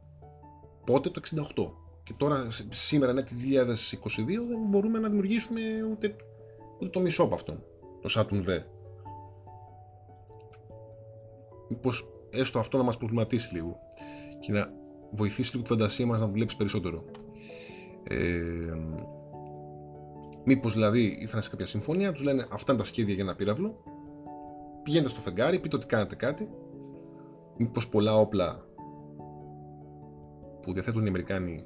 [0.85, 1.21] Πότε το
[1.55, 1.71] 68.
[2.03, 6.15] Και τώρα, σήμερα, ναι, τη 2022, δεν μπορούμε να δημιουργήσουμε ούτε,
[6.79, 7.63] ούτε το μισό από αυτόν
[8.03, 8.63] το Saturn V.
[11.73, 13.79] Μήπως έστω αυτό να μας προβληματίσει λίγο
[14.39, 14.69] και να
[15.11, 17.05] βοηθήσει λίγο τη φαντασία μας να δουλέψει περισσότερο.
[18.03, 18.73] Ε,
[20.43, 23.83] μήπως δηλαδή ήρθαν σε κάποια συμφωνία, τους λένε αυτά είναι τα σχέδια για ένα πύραυλο,
[24.83, 26.49] πηγαίνετε στο φεγγάρι, πείτε ότι κάνετε κάτι,
[27.57, 28.65] μήπως πολλά όπλα
[30.61, 31.63] που διαθέτουν οι Αμερικάνοι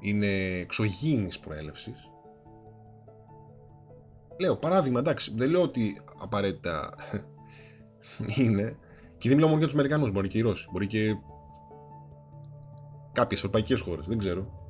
[0.00, 2.12] είναι εξωγήινης προέλευσης
[4.40, 6.94] Λέω παράδειγμα, εντάξει, δεν λέω ότι απαραίτητα
[8.36, 8.76] είναι.
[9.18, 11.16] Και δεν μιλάω μόνο για τους Αμερικανούς, μπορεί και οι Ρώσοι, μπορεί και
[13.12, 14.60] κάποιες ευρωπαϊκές χώρες, δεν ξέρω.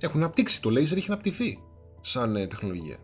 [0.00, 1.58] Έχουν αναπτύξει το laser, έχει αναπτυχθεί
[2.00, 2.96] σαν ε, τεχνολογία.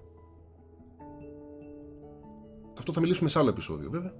[2.79, 4.13] Αυτό θα μιλήσουμε σε άλλο επεισόδιο, βέβαια.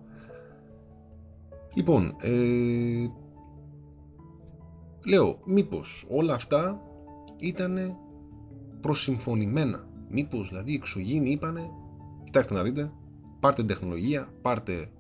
[1.75, 3.11] Λοιπόν, ε,
[5.07, 6.81] λέω, μήπως όλα αυτά
[7.37, 7.97] ήταν
[8.81, 11.71] προσυμφωνημένα; Μήπως δηλαδή οι εξωγήινοι είπανε,
[12.25, 12.93] κοιτάξτε να δείτε,
[13.41, 14.91] πάρτε τεχνολογία, πάρτε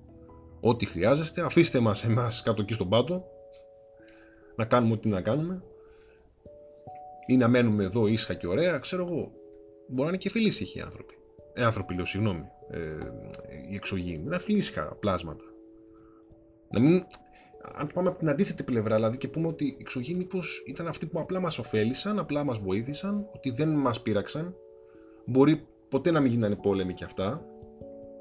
[0.61, 3.25] ό,τι χρειάζεστε, αφήστε μας εμάς κάτω εκεί στον πάτο,
[4.57, 5.63] να κάνουμε ό,τι να κάνουμε,
[7.27, 9.33] ή να μένουμε εδώ ήσυχα και ωραία, ξέρω εγώ.
[9.89, 11.15] Μπορεί να είναι και φιλήσυχοι οι άνθρωποι.
[11.53, 12.79] Ε, άνθρωποι λέω, συγγνώμη, ε,
[13.71, 14.25] οι εξωγήινοι.
[14.25, 15.45] Να φιλήσυχα πλάσματα.
[16.71, 17.05] Να μην,
[17.75, 21.07] αν πάμε από την αντίθετη πλευρά, δηλαδή και πούμε ότι οι εξωγήινοι μήπω ήταν αυτοί
[21.07, 24.55] που απλά μας ωφέλησαν, απλά μας βοήθησαν, ότι δεν μας πείραξαν,
[25.31, 27.45] Μπορεί ποτέ να μην γίνανε πόλεμοι και αυτά,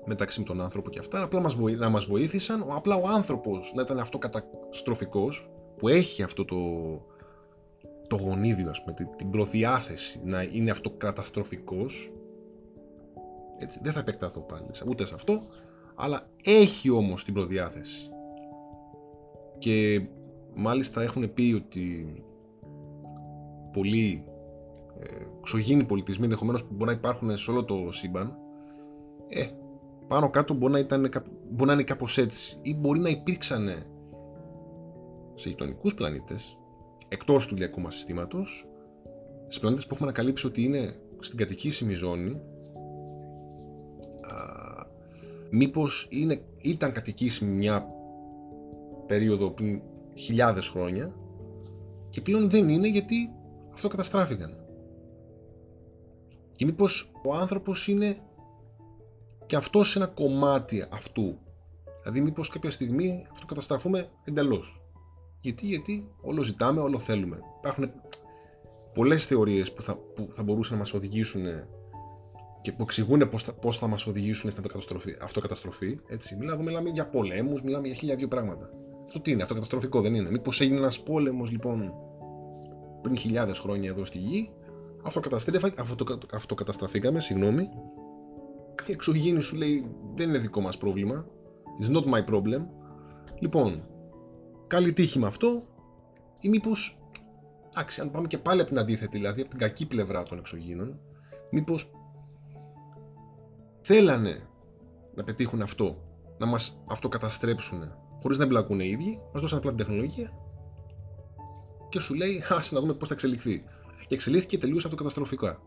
[0.08, 3.72] μεταξύ με τον άνθρωπο και αυτά, απλά μας βοή, να μας βοήθησαν, απλά ο άνθρωπος
[3.76, 6.58] να ήταν αυτό καταστροφικός, που έχει αυτό το,
[8.08, 12.12] το γονίδιο, ας πούμε, την προδιάθεση να είναι αυτό καταστροφικός,
[13.60, 15.42] Έτσι, δεν θα επεκταθώ πάλι ούτε σε αυτό,
[15.96, 18.10] αλλά έχει όμως την προδιάθεση.
[19.58, 20.08] Και
[20.56, 22.16] μάλιστα έχουν πει ότι
[23.74, 24.24] πολλοί
[25.00, 25.06] ε,
[25.42, 28.38] ξωγήινοι πολιτισμοί ενδεχομένως που μπορεί να υπάρχουν σε όλο το σύμπαν,
[29.28, 29.48] ε,
[30.08, 31.10] πάνω κάτω μπορεί να, ήταν,
[31.52, 33.68] μπορεί να είναι κάπως έτσι ή μπορεί να υπήρξαν
[35.34, 36.58] σε γειτονικούς πλανήτες
[37.08, 38.68] εκτός του ηλιακού μας συστήματος
[39.48, 42.42] σε πλανήτες που έχουμε ανακαλύψει ότι είναι στην κατοικήσιμη ζώνη
[45.50, 47.88] μήπως είναι, ήταν κατοικήσιμη μια
[49.08, 49.82] περίοδο πριν
[50.14, 51.16] χιλιάδες χρόνια
[52.10, 53.32] και πλέον δεν είναι γιατί
[53.74, 54.58] αυτό καταστράφηκαν.
[56.52, 58.18] Και μήπως ο άνθρωπος είναι
[59.48, 61.38] και αυτός σε ένα κομμάτι αυτού.
[62.02, 64.82] Δηλαδή μήπως κάποια στιγμή αυτό καταστραφούμε εντελώς.
[65.42, 67.40] Γιατί, γιατί όλο ζητάμε, όλο θέλουμε.
[67.58, 67.92] Υπάρχουν
[68.94, 71.44] πολλές θεωρίες που θα, που θα μπορούσαν να μας οδηγήσουν
[72.62, 75.16] και που εξηγούν πώς θα, πώς θα μας οδηγήσουν στην αυτοκαταστροφή.
[75.22, 76.36] αυτοκαταστροφή έτσι.
[76.36, 78.70] Μιλάμε, μιλάμε για πολέμους, μιλάμε για χίλια δύο πράγματα.
[79.06, 80.30] Αυτό τι είναι, αυτοκαταστροφικό δεν είναι.
[80.30, 81.94] Μήπως έγινε ένας πόλεμος λοιπόν
[83.02, 84.52] πριν χιλιάδες χρόνια εδώ στη γη,
[86.32, 87.70] αυτοκαταστραφήκαμε, συγγνώμη,
[88.86, 91.26] και εξωγήινη σου λέει δεν είναι δικό μας πρόβλημα,
[91.82, 92.66] it's not my problem.
[93.40, 93.84] Λοιπόν,
[94.68, 95.64] καλή τύχη με αυτό
[96.42, 97.00] ή μήπως,
[97.74, 101.00] εντάξει, αν πάμε και πάλι από την αντίθετη, δηλαδή από την κακή πλευρά των εξωγήινων,
[101.52, 101.92] μήπως
[103.82, 104.48] θέλανε
[105.16, 106.04] να πετύχουν αυτό,
[106.38, 110.32] να μας αυτοκαταστρέψουν χωρίς να εμπλακούν οι ίδιοι, μας δώσαν απλά την τεχνολογία
[111.90, 113.64] και σου λέει, ας να δούμε πώς θα εξελιχθεί.
[114.08, 115.62] Και εξελίχθηκε τελείως αυτοκαταστροφικά.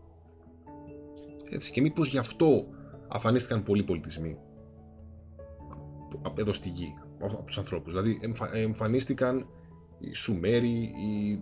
[1.49, 2.65] Έτσι, και μήπως γι' αυτό
[3.11, 4.37] αφανίστηκαν πολλοί πολιτισμοί
[6.37, 7.93] εδώ στη γη από τους ανθρώπους.
[7.93, 8.19] Δηλαδή
[8.53, 9.47] εμφανίστηκαν
[9.99, 11.41] οι Σουμέροι, οι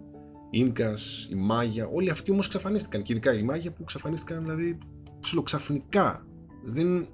[0.50, 4.78] Ίνκας, οι Μάγια, όλοι αυτοί όμως εξαφανίστηκαν και ειδικά οι Μάγια που εξαφανίστηκαν δηλαδή
[5.20, 6.28] ψιλοξαφνικά.
[6.64, 7.08] Δεν...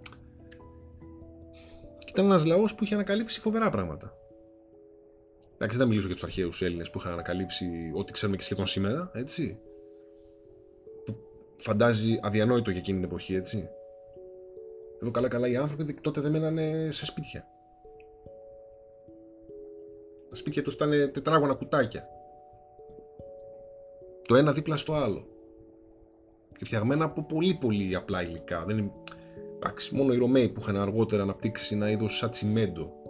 [2.10, 4.14] Ήταν ένας λαός που είχε ανακαλύψει φοβερά πράγματα.
[5.54, 8.66] Εντάξει, δεν θα μιλήσω για τους αρχαίους Έλληνες που είχαν ανακαλύψει ό,τι ξέρουμε και σχεδόν
[8.66, 9.60] σήμερα, έτσι.
[11.06, 11.18] Που
[11.58, 13.70] φαντάζει αδιανόητο για εκείνη την εποχή, έτσι.
[15.02, 17.48] Εδώ καλά-καλά οι άνθρωποι τότε δεν μένανε σε σπίτια.
[20.30, 22.08] Τα σπίτια τους ήταν τετράγωνα κουτάκια.
[24.22, 25.28] Το ένα δίπλα στο άλλο.
[26.58, 28.66] Και φτιαγμένα από πολύ πολύ απλά υλικά.
[28.66, 28.92] Δεν είναι...
[29.56, 33.04] Εντάξει, μόνο οι Ρωμαίοι που είχαν αργότερα αναπτύξει ένα είδος σαν τσιμέντο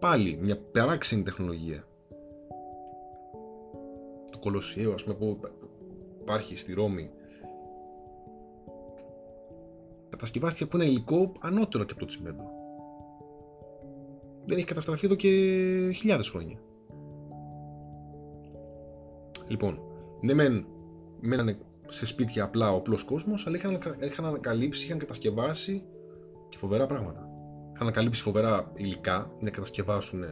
[0.00, 1.84] πάλι μια περάξενη τεχνολογία.
[4.30, 5.40] Το Κολοσιαίο, ας πούμε, που
[6.20, 7.10] υπάρχει στη Ρώμη,
[10.20, 12.44] κατασκευάστηκε από ένα υλικό ανώτερο και από το τσιμέντο.
[14.46, 15.28] Δεν έχει καταστραφεί εδώ και
[15.94, 16.58] χιλιάδες χρόνια.
[19.48, 19.80] Λοιπόν,
[20.20, 20.66] ναι μεν
[21.20, 25.84] μένανε σε σπίτια απλά ο απλός κόσμος, αλλά είχαν, είχαν ανακαλύψει, είχαν κατασκευάσει
[26.48, 27.30] και φοβερά πράγματα
[27.80, 30.24] ανακαλύψει φοβερά υλικά ή να κατασκευάσουν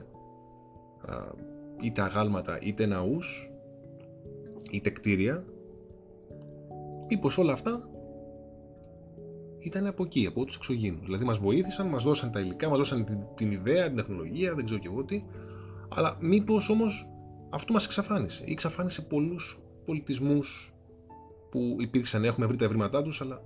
[1.80, 3.52] είτε αγάλματα είτε ναούς
[4.70, 5.44] είτε κτίρια
[7.08, 7.88] μήπως όλα αυτά
[9.58, 11.04] ήταν από εκεί, από τους εξωγήνους.
[11.04, 14.64] Δηλαδή μας βοήθησαν, μας δώσαν τα υλικά, μας δώσαν την, την ιδέα, την τεχνολογία, δεν
[14.64, 15.24] ξέρω και εγώ τι,
[15.88, 17.08] αλλά μήπως όμως
[17.50, 20.74] αυτό μας εξαφάνισε ή εξαφάνισε πολλούς πολιτισμούς
[21.50, 23.42] που υπήρξαν, έχουμε βρει τα ευρήματά τους, αλλά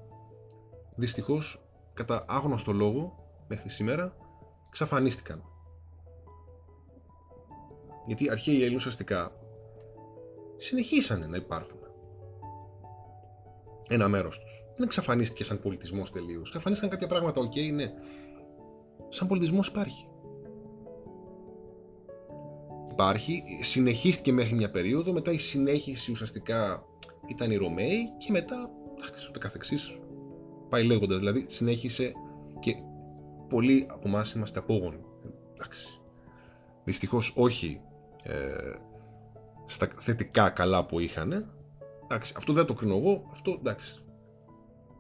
[0.97, 3.15] δυστυχώς κατά άγνωστο λόγο
[3.49, 4.17] μέχρι σήμερα
[4.67, 5.43] εξαφανίστηκαν.
[8.07, 9.33] Γιατί οι αρχαίοι Έλληνες ουσιαστικά
[10.57, 11.79] συνεχίσανε να υπάρχουν.
[13.93, 14.65] Ένα μέρος τους.
[14.77, 16.47] Δεν εξαφανίστηκε σαν πολιτισμός τελείως.
[16.49, 17.93] Εξαφανίστηκαν κάποια πράγματα, OK, okay, ναι.
[19.09, 20.07] Σαν πολιτισμός υπάρχει.
[22.91, 26.85] Υπάρχει, συνεχίστηκε μέχρι μια περίοδο, μετά η συνέχιση ουσιαστικά
[27.29, 29.99] ήταν οι Ρωμαίοι και μετά, εντάξει, ούτε καθεξής,
[30.69, 32.13] πάει λέγοντας, δηλαδή συνέχισε
[32.61, 32.75] και
[33.49, 35.01] πολλοί από εμάς είμαστε απόγονοι.
[35.55, 36.01] Εντάξει.
[36.85, 37.81] Δυστυχώς όχι
[38.23, 38.75] ε,
[39.65, 41.57] στα θετικά καλά που είχαν.
[42.13, 43.29] Εντάξει, αυτό δεν το κρίνω εγώ.
[43.31, 43.99] Αυτό εντάξει.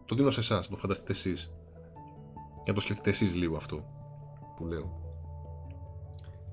[0.04, 1.52] Το δίνω σε εσάς, το φανταστείτε εσείς.
[2.54, 3.84] Για να το σκεφτείτε εσείς λίγο αυτό
[4.56, 5.00] που λέω.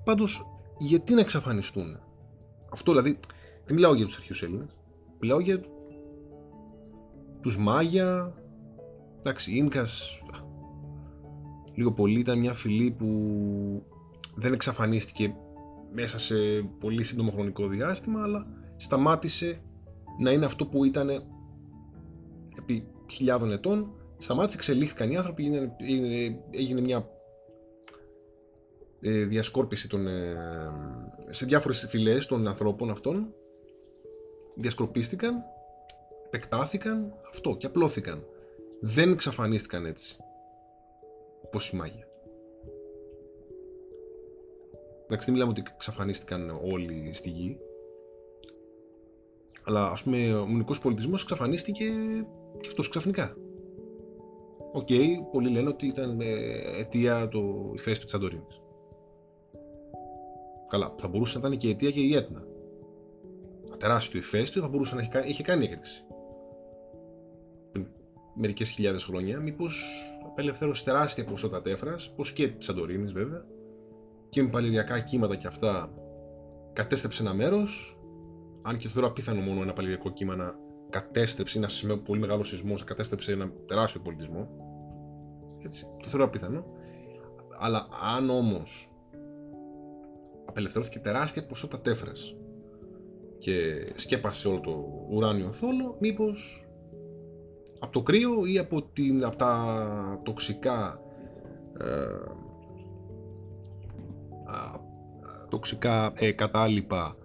[0.04, 0.46] Πάντως,
[0.78, 2.00] γιατί να εξαφανιστούν;
[2.72, 3.18] Αυτό δηλαδή,
[3.64, 4.78] δεν μιλάω για τους αρχαίους Έλληνες.
[5.20, 5.62] Μιλάω για
[7.42, 8.34] τους Μάγια.
[9.20, 10.22] Εντάξει, Ίνκας,
[11.74, 13.08] λίγο πολύ ήταν μια φυλή που
[14.36, 15.36] δεν εξαφανίστηκε
[15.94, 16.36] μέσα σε
[16.80, 19.62] πολύ σύντομο χρονικό διάστημα αλλά σταμάτησε
[20.20, 21.10] να είναι αυτό που ήταν
[22.58, 25.46] επί χιλιάδων ετών σταμάτησε, εξελίχθηκαν οι άνθρωποι
[25.78, 27.10] έγινε, έγινε μια
[29.02, 30.38] ε, διασκόρπιση των, ε,
[31.30, 33.34] σε διάφορες φυλές των ανθρώπων αυτών
[34.56, 35.44] διασκορπίστηκαν
[36.26, 38.26] επεκτάθηκαν αυτό και απλώθηκαν
[38.82, 40.18] δεν εξαφανίστηκαν έτσι.
[41.52, 42.08] Πώς η μάγια.
[45.04, 47.60] Εντάξει, δεν μιλάμε ότι εξαφανίστηκαν όλοι στη γη.
[49.70, 51.86] Αλλά ας πούμε ο μουνικός πολιτισμός εξαφανίστηκε
[52.60, 53.36] και αυτός ξαφνικά.
[54.72, 56.20] OK, okay, πολλοί λένε ότι ήταν
[56.80, 58.62] αιτία το ηφαίστειο της Σαντορίνης.
[60.68, 62.44] Καλά, θα μπορούσε να ήταν και αιτία και η Αίτνα.
[63.66, 66.06] Ένα τεράστιο ηφαίστειο θα μπορούσε να έχει κάνει, είχε κάνει έκρηξη.
[67.72, 67.88] Πριν
[68.36, 69.84] μερικές χιλιάδες χρόνια, μήπως
[70.26, 73.46] απελευθέρωσε τεράστια ποσότητα τέφρας, όπως και τη Σαντορίνη βέβαια,
[74.30, 75.94] και με παλιρροιακά κύματα και αυτά
[76.74, 77.99] κατέστρεψε ένα μέρος.
[78.62, 80.56] Αν και θεωρώ απίθανο μόνο ένα παλιρροιακό κύμα να
[80.90, 84.50] κατέστρεψε, ένα πολύ μεγάλο σεισμό, να κατέστρεψε ένα τεράστιο πολιτισμό.
[85.66, 86.66] Έτσι, το θεωρώ απίθανο.
[87.60, 88.92] Αλλά αν όμως
[90.46, 92.36] απελευθερώθηκε τεράστια ποσότητα τέφρας
[93.38, 96.68] και σκέπασε όλο το ουράνιο θόλο, μήπως
[97.80, 101.02] από το κρύο ή από, την, από τα τοξικά
[101.80, 102.38] ε,
[105.50, 107.16] τοξικά ε, κατάλοιπα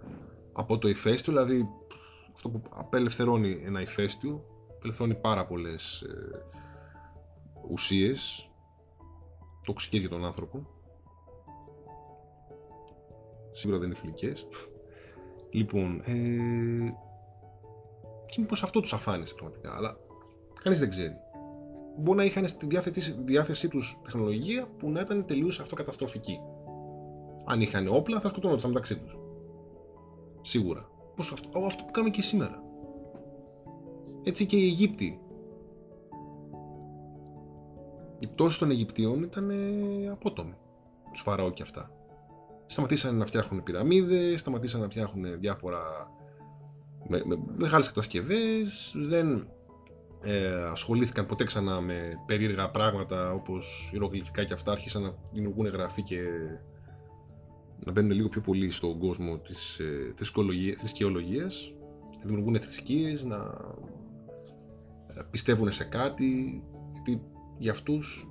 [0.55, 1.69] από το ηφαίστειο, δηλαδή
[2.33, 6.45] αυτό που απελευθερώνει ένα ηφαίστειο, απελευθερώνει πάρα πολλές ε,
[7.69, 8.49] ουσίες
[9.65, 10.75] τοξικές για τον άνθρωπο
[13.55, 14.47] Σίγουρα δεν είναι φιλικές.
[15.49, 16.93] Λοιπόν, ε,
[18.25, 19.97] και μήπως αυτό τους αφάνισε πραγματικά, αλλά
[20.63, 21.13] κανείς δεν ξέρει.
[21.97, 26.39] Μπορεί να είχαν στη διάθεσή, διάθεσή τους τεχνολογία που να ήταν τελείως αυτοκαταστροφική.
[27.45, 29.17] Αν είχαν όπλα, θα σκοτώνονταν μεταξύ τους.
[30.45, 30.89] Σίγουρα.
[31.15, 32.63] Πώς αυτό, αυτό που κάνουμε και σήμερα.
[34.23, 35.19] Έτσι και οι Αιγύπτιοι.
[38.19, 40.55] Η πτώση των Αιγυπτίων ήταν ε, απότομη.
[41.11, 41.95] Τους Φαραώ και αυτά
[42.65, 45.81] σταματήσαν να φτιάχνουν πυραμίδες, σταματήσαν να φτιάχνουν διάφορα
[47.07, 49.47] με, με μεγάλες κατασκευές, δεν
[50.21, 56.03] ε, ασχολήθηκαν ποτέ ξανά με περίεργα πράγματα όπως ιερογλυφικά και αυτά, άρχισαν να δημιουργούν γραφή
[56.03, 56.19] και
[57.79, 60.13] να μπαίνουν λίγο πιο πολύ στον κόσμο της ε,
[60.77, 61.73] θρησκεολογίας,
[62.19, 63.35] να δημιουργούν θρησκείες, να
[65.07, 67.21] ε, πιστεύουν σε κάτι, γιατί
[67.57, 68.27] για αυτούς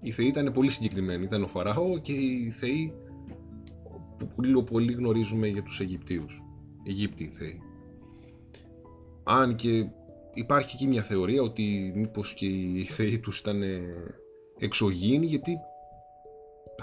[0.00, 1.24] οι θεοί ήταν πολύ συγκεκριμένοι.
[1.24, 2.92] Ήταν ο Φαράω και οι θεοί
[4.34, 6.42] που λίγο πολύ γνωρίζουμε για τους Αιγυπτίους.
[6.86, 7.60] Αιγύπτιοι θεοί.
[9.22, 9.86] Αν και
[10.34, 13.62] υπάρχει εκεί μια θεωρία ότι μήπως και οι θεοί τους ήταν
[14.58, 15.58] εξωγήινοι γιατί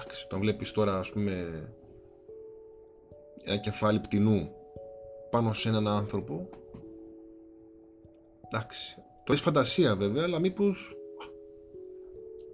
[0.01, 1.33] εντάξει, όταν βλέπεις τώρα ας πούμε
[3.43, 4.51] ένα κεφάλι πτηνού
[5.29, 6.49] πάνω σε έναν άνθρωπο
[8.45, 10.93] εντάξει, το έχεις φαντασία βέβαια αλλά μήπως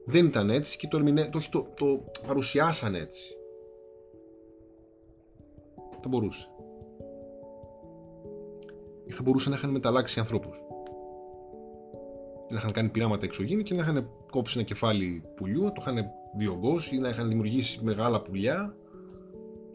[0.06, 1.30] δεν ήταν έτσι και το, ερμηνε...
[1.30, 3.38] το, το, το παρουσιάσαν έτσι.
[6.02, 6.50] Θα μπορούσε.
[9.06, 10.64] Ή θα μπορούσε να είχαν μεταλλάξει ανθρώπους.
[12.50, 16.12] Να είχαν κάνει πειράματα εξωγήινη και να είχαν κόψει ένα κεφάλι πουλιού, να το είχαν
[16.38, 18.76] διωγγώσει ή να είχαν δημιουργήσει μεγάλα πουλιά,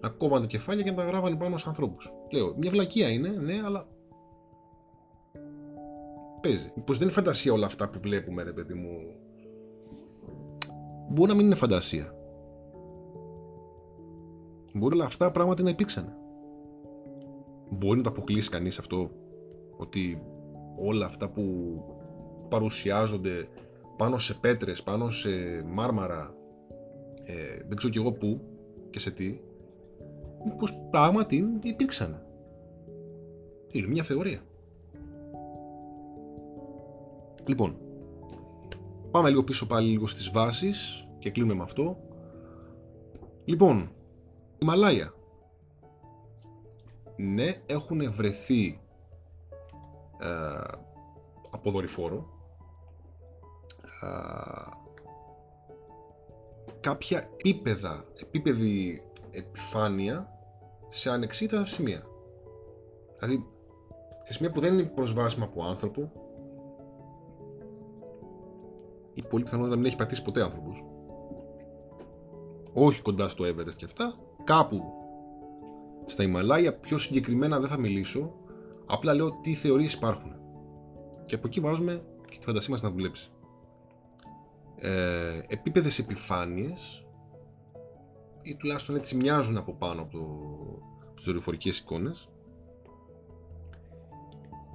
[0.00, 2.12] να κόβαν τα κεφάλια και να τα γράβανε πάνω σε ανθρώπους.
[2.32, 3.88] Λέω, μια βλακεία είναι, ναι, αλλά
[6.40, 6.72] παίζει.
[6.84, 9.14] Πως δεν είναι φαντασία όλα αυτά που βλέπουμε, ρε παιδί μου,
[11.08, 12.14] μπορεί να μην είναι φαντασία.
[14.72, 16.14] Μπορεί όλα αυτά πράγματα να υπήρξαν.
[17.70, 19.10] Μπορεί να το αποκλείσει κανείς αυτό
[19.76, 20.22] ότι
[20.78, 21.74] όλα αυτά που
[22.48, 23.48] παρουσιάζονται
[23.96, 25.28] πάνω σε πέτρες, πάνω σε
[25.66, 26.34] μάρμαρα,
[27.30, 28.40] ε, δεν ξέρω κι εγώ πού
[28.90, 29.40] και σε τι,
[30.58, 32.22] πως πράγματι υπήρξαν.
[33.68, 34.40] Είναι μια θεωρία.
[37.46, 37.76] Λοιπόν,
[39.10, 41.96] Πάμε λίγο πίσω πάλι λίγο στις βάσεις και κλείνουμε με αυτό.
[43.44, 43.92] Λοιπόν,
[44.58, 45.14] η Μαλάια.
[47.16, 48.80] Ναι, έχουν βρεθεί
[50.20, 50.60] ε,
[51.50, 52.28] από δορυφόρο
[54.02, 54.08] ε,
[56.80, 60.28] κάποια επίπεδα, επίπεδη επιφάνεια
[60.88, 62.02] σε ανεξίτατα σημεία.
[63.18, 63.46] Δηλαδή,
[64.22, 66.12] σε σημεία που δεν είναι προσβάσιμα από άνθρωπο,
[69.14, 70.84] ή πολύ πιθανότητα να μην έχει πατήσει ποτέ άνθρωπος.
[72.72, 74.14] Όχι κοντά στο Everest και αυτά.
[74.44, 74.82] Κάπου
[76.06, 78.32] στα Ιμαλάια, πιο συγκεκριμένα δεν θα μιλήσω.
[78.86, 80.34] Απλά λέω τι θεωρίες υπάρχουν.
[81.24, 83.30] Και από εκεί βάζουμε και τη φαντασία μας να δουλέψει.
[84.82, 87.06] Ε, επίπεδες επιφάνειες
[88.42, 90.18] ή τουλάχιστον έτσι μοιάζουν από πάνω από, το,
[91.06, 92.28] από τις δορυφορικές εικόνες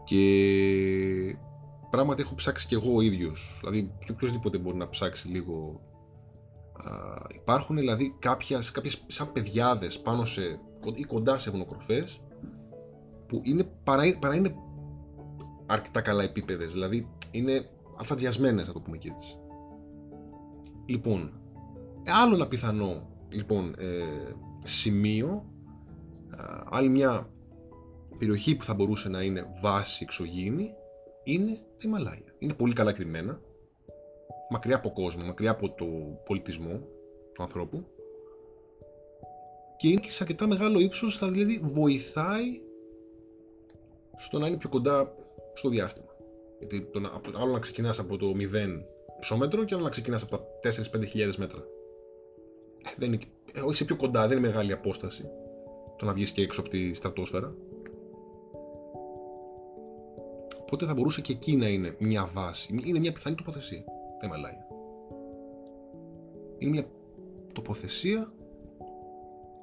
[0.04, 1.38] και
[1.90, 3.58] πράγματι έχω ψάξει και εγώ ο ίδιος.
[3.60, 5.82] Δηλαδή, οποιοδήποτε μπορεί να ψάξει λίγο.
[6.74, 6.92] Α,
[7.34, 10.42] υπάρχουν δηλαδή κάποιες, κάποιες σαν παιδιάδες πάνω σε,
[10.94, 12.22] ή κοντά σε βουνοκροφές
[13.28, 14.56] που είναι, παρά, παρά είναι
[15.66, 16.74] αρκετά καλά επίπεδες.
[16.74, 19.38] Δηλαδή, είναι αλφαδιασμένες, να το πούμε και έτσι.
[20.86, 21.32] Λοιπόν,
[22.06, 24.34] άλλο ένα πιθανό λοιπόν, ε,
[24.66, 25.46] σημείο,
[26.70, 27.30] άλλη μια
[28.18, 30.74] περιοχή που θα μπορούσε να είναι βάση εξωγήινη,
[31.24, 32.36] είναι τα Ιμαλάια.
[32.40, 33.42] Είναι πολύ καλά κρυμμένα,
[34.50, 35.86] μακριά από κόσμο, μακριά από το
[36.26, 36.82] πολιτισμό
[37.34, 37.86] του ανθρώπου
[39.78, 42.62] και είναι και σε αρκετά μεγάλο ύψος, θα δηλαδή βοηθάει
[44.16, 45.16] στο να είναι πιο κοντά
[45.54, 46.16] στο διάστημα.
[46.60, 48.84] Γιατί το να, άλλο να ξεκινάς από το 0
[49.20, 51.60] ψώμετρο και άλλο να ξεκινάς από τα 4-5 χιλιάδες μέτρα.
[52.84, 55.26] Ε, δεν είναι, ε, είσαι πιο κοντά, δεν είναι μεγάλη απόσταση
[55.98, 57.56] το να βγεις και έξω από τη στρατόσφαιρα.
[60.62, 62.76] Οπότε θα μπορούσε και εκεί να είναι μια βάση.
[62.84, 63.84] Είναι μια πιθανή τοποθεσία
[64.20, 64.68] τα Ιμαλάια.
[66.58, 66.88] Είναι μια
[67.54, 68.34] τοποθεσία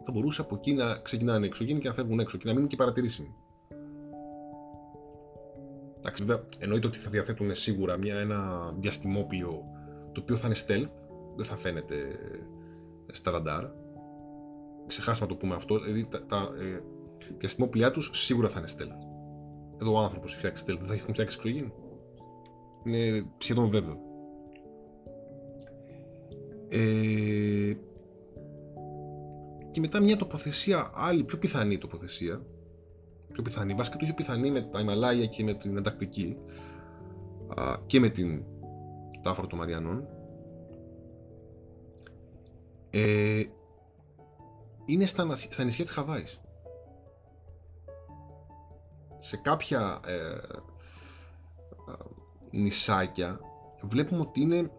[0.04, 2.76] θα μπορούσε από εκεί να ξεκινάνε εξωγήινοι και να φεύγουν έξω και να μείνουν και
[2.76, 3.34] παρατηρήσιμοι.
[6.04, 9.64] Εντάξει, βέβαια, εννοείται ότι θα διαθέτουν σίγουρα μια, ένα διαστημόπλιο
[10.12, 11.96] το οποίο θα είναι stealth, δεν θα φαίνεται
[13.12, 13.64] στα ραντάρ.
[14.86, 15.78] Ξεχάσαμε να το πούμε αυτό.
[15.80, 16.82] Δηλαδή τα, τα ε,
[17.38, 19.06] διαστημόπλια τους σίγουρα θα είναι stealth.
[19.80, 21.72] Εδώ ο άνθρωπος φτιάξει stealth, δεν θα έχουν φτιάξει εξωγήινοι.
[22.84, 23.98] Είναι σχεδόν βέβαιο.
[26.68, 27.76] Ε,
[29.70, 32.42] και μετά μια τοποθεσία, άλλη πιο πιθανή τοποθεσία,
[33.32, 36.36] πιο πιθανή, βασικά το πιο πιθανή με τα Ιμαλάια και με την Αντακτική
[37.86, 38.44] και με την
[39.22, 40.08] Τάφρα των Μαριανών,
[42.90, 43.42] ε,
[44.84, 46.40] είναι στα, στα νησιά της Χαβάης.
[49.18, 50.36] Σε κάποια ε,
[52.50, 53.40] νησάκια
[53.82, 54.70] βλέπουμε ότι είναι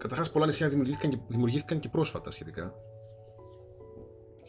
[0.00, 2.74] Καταρχάς, πολλά νησιά δημιουργήθηκαν και, δημιουργήθηκαν και πρόσφατα σχετικά.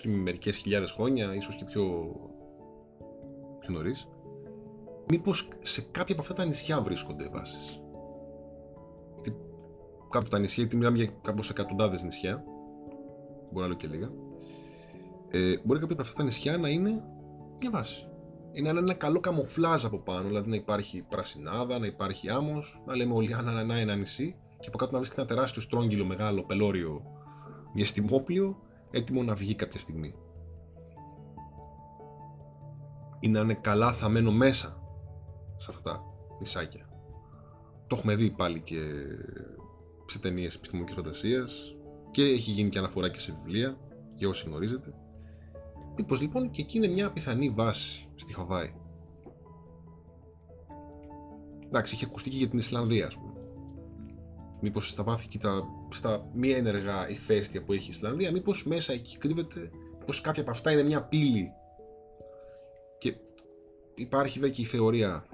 [0.02, 1.84] Πριν μερικές χιλιάδες χρόνια, ίσως και πιο,
[3.60, 4.08] πιο νωρίς.
[5.08, 7.82] Μήπως σε κάποια από αυτά τα νησιά βρίσκονται βάσεις;
[9.14, 9.30] Γιατί
[10.02, 12.44] κάποια από τα νησιά, γιατί μιλάμε για κάπως εκατοντάδες νησιά,
[13.52, 14.12] μπορεί να λέω και λίγα,
[15.30, 17.04] ε, μπορεί κάποια από αυτά τα νησιά να είναι
[17.60, 18.06] μια βάση.
[18.52, 23.14] Είναι ένα καλό καμοφλάζ από πάνω, δηλαδή να υπάρχει πρασινάδα, να υπάρχει άμμος, να λέμε
[23.14, 23.36] όλοι
[23.68, 27.02] να ένα νησί και από κάτω να βρίσκεται ένα τεράστιο στρόγγυλο μεγάλο πελώριο
[27.74, 28.58] διαστημόπλιο
[28.92, 30.16] έτοιμο να βγει κάποια στιγμή.
[33.20, 34.82] Ή να είναι καλά θα μένω μέσα
[35.58, 36.04] σε αυτά τα
[36.40, 36.90] νησάκια.
[37.88, 38.80] Το έχουμε δει πάλι και
[40.06, 41.76] σε ταινίες επιστημονικής φαντασίας
[42.12, 43.78] και έχει γίνει και αναφορά και σε βιβλία
[44.16, 44.94] για όσοι γνωρίζετε.
[45.96, 48.74] Μήπως λοιπόν και εκεί είναι μια πιθανή βάση στη Χαβάη.
[51.66, 53.34] Εντάξει, είχε ακουστεί και για την Ισλανδία, ας πούμε.
[54.62, 55.64] Μήπως στα βάθη και τα,
[55.94, 59.72] στα μη ένεργα ηφαίστεια που έχει η Ισλανδία, μήπως μέσα εκεί κρύβεται,
[60.06, 61.52] πως κάποια από αυτά είναι μια πύλη.
[62.98, 63.16] Και
[63.94, 65.26] υπάρχει βέβαια και η θεωρία,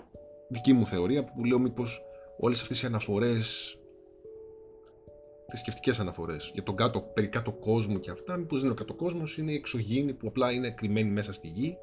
[0.49, 2.01] δική μου θεωρία, που λέω μήπως
[2.39, 3.77] όλες αυτές οι αναφορές,
[5.47, 8.83] τις σκεφτικές αναφορές για τον κάτω, περί κάτω κόσμο και αυτά, μήπως δεν είναι ο
[8.83, 11.77] κάτω κόσμος, είναι οι εξωγήινοι που απλά είναι κρυμμένοι μέσα στη γη.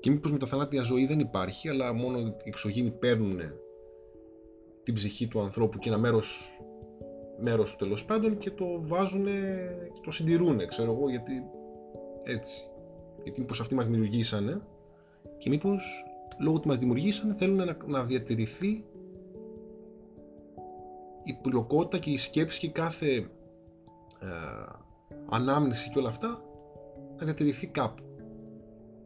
[0.00, 3.40] Και μήπως με τα θανάτια ζωή δεν υπάρχει, αλλά μόνο οι εξωγήινοι παίρνουν
[4.88, 6.58] την ψυχή του ανθρώπου και ένα μέρος,
[7.38, 9.24] μέρος του τέλος πάντων και το βάζουν
[9.92, 11.44] και το συντηρούν, ξέρω εγώ, γιατί
[12.22, 12.62] έτσι.
[13.22, 14.60] Γιατί μήπως αυτοί μας δημιουργήσανε
[15.38, 16.04] και μήπως
[16.40, 18.84] λόγω ότι μας δημιουργήσανε θέλουν να, να διατηρηθεί
[21.22, 24.28] η πλοκότητα και η σκέψη και κάθε ε,
[25.28, 26.42] ανάμνηση και όλα αυτά
[27.18, 28.02] να διατηρηθεί κάπου.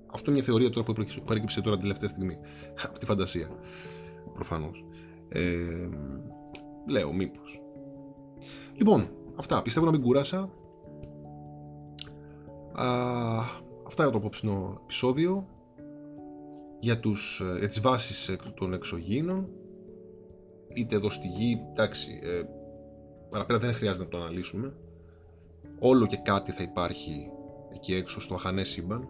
[0.06, 2.38] Αυτό είναι μια θεωρία τώρα που προέκυψε τώρα την τελευταία στιγμή
[2.86, 3.48] από τη φαντασία
[4.34, 4.84] προφανώς.
[5.32, 5.88] Ε,
[6.86, 7.62] λέω μήπως.
[8.74, 9.62] Λοιπόν, αυτά.
[9.62, 10.50] Πιστεύω να μην κούρασα.
[12.72, 12.88] Α,
[13.86, 15.46] αυτά είναι το απόψινο επεισόδιο
[16.80, 19.48] για, τους, για τις βάσεις των εξωγήινων
[20.74, 22.42] είτε εδώ στη γη, εντάξει, ε,
[23.30, 24.74] παραπέρα δεν χρειάζεται να το αναλύσουμε.
[25.78, 27.30] Όλο και κάτι θα υπάρχει
[27.74, 29.08] εκεί έξω στο αχανές σύμπαν.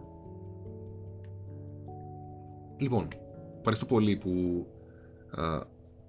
[2.77, 3.07] Λοιπόν,
[3.57, 4.65] ευχαριστώ πολύ που
[5.29, 5.61] α,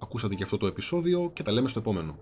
[0.05, 2.19] ακούσατε και αυτό το επεισόδιο και τα λέμε στο επόμενο.